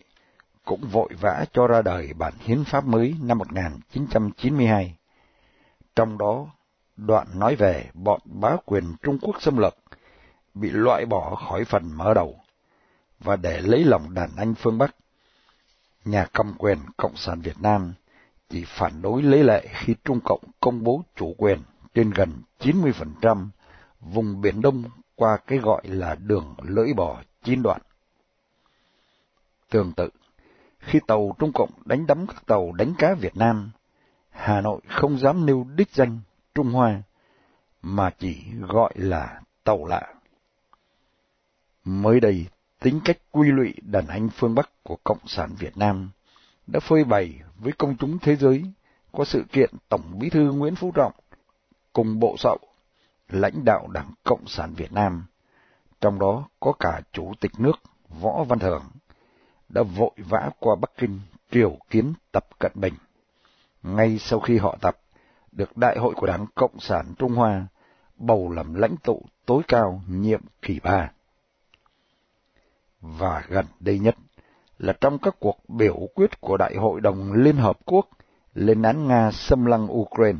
cũng 0.65 0.81
vội 0.91 1.09
vã 1.21 1.45
cho 1.53 1.67
ra 1.67 1.81
đời 1.81 2.13
bản 2.13 2.33
hiến 2.39 2.63
pháp 2.63 2.85
mới 2.85 3.15
năm 3.21 3.37
1992. 3.37 4.95
Trong 5.95 6.17
đó, 6.17 6.47
đoạn 6.97 7.27
nói 7.35 7.55
về 7.55 7.89
bọn 7.93 8.21
bá 8.25 8.55
quyền 8.65 8.95
Trung 9.03 9.17
Quốc 9.21 9.41
xâm 9.41 9.57
lược 9.57 9.77
bị 10.53 10.69
loại 10.69 11.05
bỏ 11.05 11.35
khỏi 11.35 11.65
phần 11.65 11.97
mở 11.97 12.13
đầu, 12.13 12.35
và 13.19 13.35
để 13.35 13.61
lấy 13.61 13.83
lòng 13.83 14.13
đàn 14.13 14.29
anh 14.37 14.55
phương 14.55 14.77
Bắc, 14.77 14.95
nhà 16.05 16.25
cầm 16.33 16.53
quyền 16.57 16.79
Cộng 16.97 17.15
sản 17.15 17.41
Việt 17.41 17.59
Nam 17.59 17.93
chỉ 18.51 18.65
phản 18.67 19.01
đối 19.01 19.21
lấy 19.21 19.43
lệ 19.43 19.67
khi 19.71 19.95
Trung 20.03 20.19
Cộng 20.23 20.41
công 20.59 20.83
bố 20.83 21.03
chủ 21.15 21.35
quyền 21.37 21.59
trên 21.93 22.11
gần 22.11 22.41
90% 22.59 23.47
vùng 23.99 24.41
Biển 24.41 24.61
Đông 24.61 24.83
qua 25.15 25.37
cái 25.47 25.59
gọi 25.59 25.81
là 25.87 26.15
đường 26.15 26.55
lưỡi 26.61 26.93
bò 26.93 27.21
chín 27.43 27.63
đoạn. 27.63 27.81
Tương 29.69 29.93
tự, 29.93 30.09
khi 30.79 30.99
tàu 31.07 31.35
Trung 31.39 31.51
Cộng 31.53 31.69
đánh 31.85 32.07
đắm 32.07 32.27
các 32.27 32.45
tàu 32.45 32.71
đánh 32.71 32.93
cá 32.97 33.13
Việt 33.13 33.37
Nam, 33.37 33.71
Hà 34.29 34.61
Nội 34.61 34.81
không 34.87 35.19
dám 35.19 35.45
nêu 35.45 35.65
đích 35.75 35.89
danh 35.91 36.19
Trung 36.55 36.71
Hoa, 36.71 37.01
mà 37.81 38.09
chỉ 38.19 38.43
gọi 38.59 38.93
là 38.95 39.41
tàu 39.63 39.85
lạ. 39.85 40.13
Mới 41.83 42.19
đây, 42.19 42.45
tính 42.79 42.99
cách 43.05 43.17
quy 43.31 43.51
lụy 43.51 43.73
đàn 43.81 44.07
anh 44.07 44.29
phương 44.29 44.55
Bắc 44.55 44.69
của 44.83 44.97
Cộng 45.03 45.27
sản 45.27 45.49
Việt 45.59 45.77
Nam 45.77 46.09
đã 46.67 46.79
phơi 46.79 47.03
bày 47.03 47.41
với 47.55 47.73
công 47.77 47.95
chúng 47.97 48.19
thế 48.19 48.35
giới 48.35 48.63
qua 49.11 49.25
sự 49.25 49.43
kiện 49.51 49.69
Tổng 49.89 50.19
Bí 50.19 50.29
thư 50.29 50.51
Nguyễn 50.51 50.75
Phú 50.75 50.91
Trọng 50.95 51.13
cùng 51.93 52.19
bộ 52.19 52.35
sậu 52.37 52.57
lãnh 53.29 53.65
đạo 53.65 53.87
Đảng 53.87 54.11
Cộng 54.23 54.47
sản 54.47 54.73
Việt 54.73 54.91
Nam, 54.91 55.25
trong 56.01 56.19
đó 56.19 56.49
có 56.59 56.73
cả 56.79 57.01
Chủ 57.11 57.33
tịch 57.39 57.51
nước 57.57 57.75
Võ 58.21 58.43
Văn 58.43 58.59
Thưởng, 58.59 58.83
đã 59.69 59.83
vội 59.83 60.11
vã 60.17 60.49
qua 60.59 60.75
Bắc 60.81 60.91
Kinh 60.97 61.19
triều 61.51 61.77
kiến 61.89 62.13
Tập 62.31 62.45
Cận 62.59 62.71
Bình. 62.75 62.93
Ngay 63.83 64.17
sau 64.17 64.39
khi 64.39 64.57
họ 64.57 64.77
tập, 64.81 64.97
được 65.51 65.77
Đại 65.77 65.97
hội 65.97 66.13
của 66.15 66.27
Đảng 66.27 66.45
Cộng 66.55 66.79
sản 66.79 67.13
Trung 67.19 67.35
Hoa 67.35 67.67
bầu 68.15 68.51
làm 68.51 68.73
lãnh 68.73 68.95
tụ 69.03 69.21
tối 69.45 69.63
cao 69.67 70.01
nhiệm 70.07 70.41
kỳ 70.61 70.79
ba. 70.79 71.11
Và 73.01 73.43
gần 73.47 73.65
đây 73.79 73.99
nhất 73.99 74.15
là 74.81 74.93
trong 75.01 75.17
các 75.19 75.35
cuộc 75.39 75.69
biểu 75.69 75.99
quyết 76.15 76.41
của 76.41 76.57
Đại 76.57 76.75
hội 76.75 77.01
đồng 77.01 77.33
Liên 77.33 77.55
Hợp 77.55 77.79
Quốc 77.85 78.09
lên 78.53 78.81
án 78.81 79.07
Nga 79.07 79.31
xâm 79.31 79.65
lăng 79.65 79.87
Ukraine. 79.91 80.39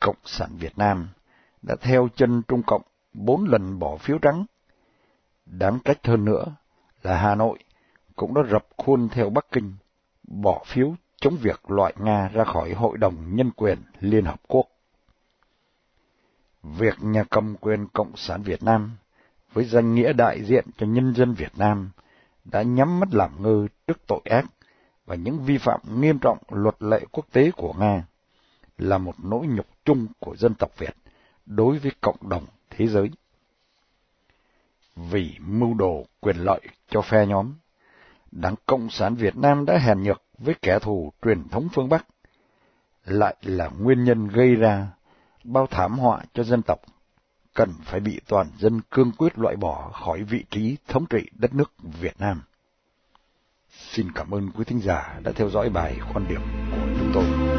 Cộng 0.00 0.16
sản 0.24 0.50
Việt 0.58 0.78
Nam 0.78 1.08
đã 1.62 1.76
theo 1.80 2.08
chân 2.16 2.42
Trung 2.48 2.62
Cộng 2.66 2.82
bốn 3.12 3.44
lần 3.44 3.78
bỏ 3.78 3.96
phiếu 3.96 4.18
trắng. 4.18 4.44
Đáng 5.46 5.78
trách 5.84 6.06
hơn 6.06 6.24
nữa 6.24 6.44
là 7.02 7.18
Hà 7.18 7.34
Nội 7.34 7.58
cũng 8.16 8.34
đã 8.34 8.42
rập 8.50 8.66
khuôn 8.76 9.08
theo 9.08 9.30
Bắc 9.30 9.46
Kinh, 9.52 9.74
bỏ 10.24 10.62
phiếu 10.66 10.94
chống 11.20 11.36
việc 11.42 11.70
loại 11.70 11.94
Nga 11.98 12.28
ra 12.28 12.44
khỏi 12.44 12.72
Hội 12.72 12.98
đồng 12.98 13.36
Nhân 13.36 13.50
quyền 13.50 13.78
Liên 14.00 14.24
Hợp 14.24 14.40
Quốc. 14.48 14.66
Việc 16.62 16.94
nhà 17.00 17.24
cầm 17.30 17.56
quyền 17.56 17.86
Cộng 17.88 18.16
sản 18.16 18.42
Việt 18.42 18.62
Nam 18.62 18.96
với 19.52 19.64
danh 19.64 19.94
nghĩa 19.94 20.12
đại 20.12 20.44
diện 20.44 20.64
cho 20.78 20.86
nhân 20.86 21.14
dân 21.14 21.34
Việt 21.34 21.58
Nam 21.58 21.90
đã 22.50 22.62
nhắm 22.62 23.00
mắt 23.00 23.08
làm 23.12 23.42
ngơ 23.42 23.66
trước 23.86 24.06
tội 24.06 24.20
ác 24.24 24.44
và 25.06 25.14
những 25.14 25.44
vi 25.44 25.58
phạm 25.58 25.80
nghiêm 26.00 26.18
trọng 26.18 26.38
luật 26.48 26.82
lệ 26.82 27.00
quốc 27.12 27.26
tế 27.32 27.50
của 27.50 27.72
Nga 27.72 28.04
là 28.78 28.98
một 28.98 29.14
nỗi 29.22 29.46
nhục 29.46 29.66
chung 29.84 30.06
của 30.18 30.36
dân 30.36 30.54
tộc 30.54 30.78
Việt 30.78 30.96
đối 31.46 31.78
với 31.78 31.92
cộng 32.00 32.28
đồng 32.28 32.44
thế 32.70 32.86
giới. 32.86 33.10
Vì 34.96 35.36
mưu 35.40 35.74
đồ 35.74 36.06
quyền 36.20 36.36
lợi 36.36 36.60
cho 36.88 37.00
phe 37.00 37.26
nhóm, 37.26 37.54
Đảng 38.32 38.54
Cộng 38.66 38.90
sản 38.90 39.14
Việt 39.14 39.36
Nam 39.36 39.64
đã 39.66 39.78
hèn 39.78 40.02
nhược 40.02 40.22
với 40.38 40.54
kẻ 40.62 40.78
thù 40.78 41.12
truyền 41.22 41.48
thống 41.48 41.68
phương 41.72 41.88
Bắc, 41.88 42.06
lại 43.04 43.36
là 43.42 43.68
nguyên 43.68 44.04
nhân 44.04 44.28
gây 44.28 44.54
ra 44.54 44.86
bao 45.44 45.66
thảm 45.66 45.98
họa 45.98 46.22
cho 46.34 46.42
dân 46.42 46.62
tộc, 46.62 46.80
cần 47.56 47.72
phải 47.84 48.00
bị 48.00 48.20
toàn 48.28 48.46
dân 48.58 48.80
cương 48.90 49.12
quyết 49.12 49.38
loại 49.38 49.56
bỏ 49.56 49.90
khỏi 49.92 50.22
vị 50.22 50.44
trí 50.50 50.76
thống 50.88 51.06
trị 51.06 51.30
đất 51.32 51.54
nước 51.54 51.72
Việt 52.00 52.14
Nam. 52.18 52.42
Xin 53.70 54.12
cảm 54.14 54.34
ơn 54.34 54.50
quý 54.50 54.64
thính 54.64 54.80
giả 54.80 55.20
đã 55.24 55.32
theo 55.32 55.50
dõi 55.50 55.70
bài 55.70 55.98
quan 56.12 56.28
điểm 56.28 56.40
của 56.70 56.86
chúng 56.98 57.10
tôi. 57.14 57.55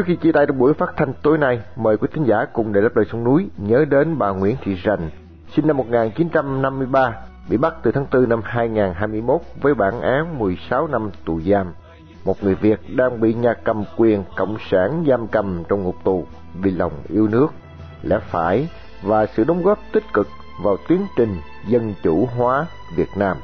Trước 0.00 0.06
khi 0.06 0.16
chia 0.16 0.32
tay 0.32 0.46
trong 0.46 0.58
buổi 0.58 0.74
phát 0.74 0.96
thanh 0.96 1.12
tối 1.22 1.38
nay, 1.38 1.60
mời 1.76 1.96
quý 1.96 2.08
thính 2.12 2.24
giả 2.24 2.44
cùng 2.52 2.72
để 2.72 2.80
lấp 2.80 2.94
đời 2.94 3.04
sông 3.12 3.24
núi 3.24 3.48
nhớ 3.56 3.84
đến 3.90 4.18
bà 4.18 4.30
Nguyễn 4.30 4.56
Thị 4.62 4.74
Rành, 4.74 5.10
sinh 5.54 5.66
năm 5.66 5.76
1953, 5.76 7.12
bị 7.50 7.56
bắt 7.56 7.74
từ 7.82 7.92
tháng 7.92 8.06
4 8.12 8.28
năm 8.28 8.40
2021 8.44 9.40
với 9.62 9.74
bản 9.74 10.00
án 10.00 10.38
16 10.38 10.86
năm 10.86 11.10
tù 11.24 11.40
giam. 11.40 11.72
Một 12.24 12.44
người 12.44 12.54
Việt 12.54 12.80
đang 12.96 13.20
bị 13.20 13.34
nhà 13.34 13.54
cầm 13.64 13.84
quyền 13.96 14.24
cộng 14.36 14.56
sản 14.70 15.04
giam 15.08 15.26
cầm 15.26 15.64
trong 15.68 15.82
ngục 15.82 15.96
tù 16.04 16.26
vì 16.60 16.70
lòng 16.70 16.92
yêu 17.08 17.28
nước, 17.28 17.48
lẽ 18.02 18.18
phải 18.30 18.68
và 19.02 19.26
sự 19.26 19.44
đóng 19.44 19.62
góp 19.62 19.78
tích 19.92 20.12
cực 20.12 20.28
vào 20.62 20.76
tiến 20.88 21.06
trình 21.16 21.36
dân 21.66 21.94
chủ 22.02 22.28
hóa 22.36 22.66
Việt 22.96 23.10
Nam. 23.16 23.36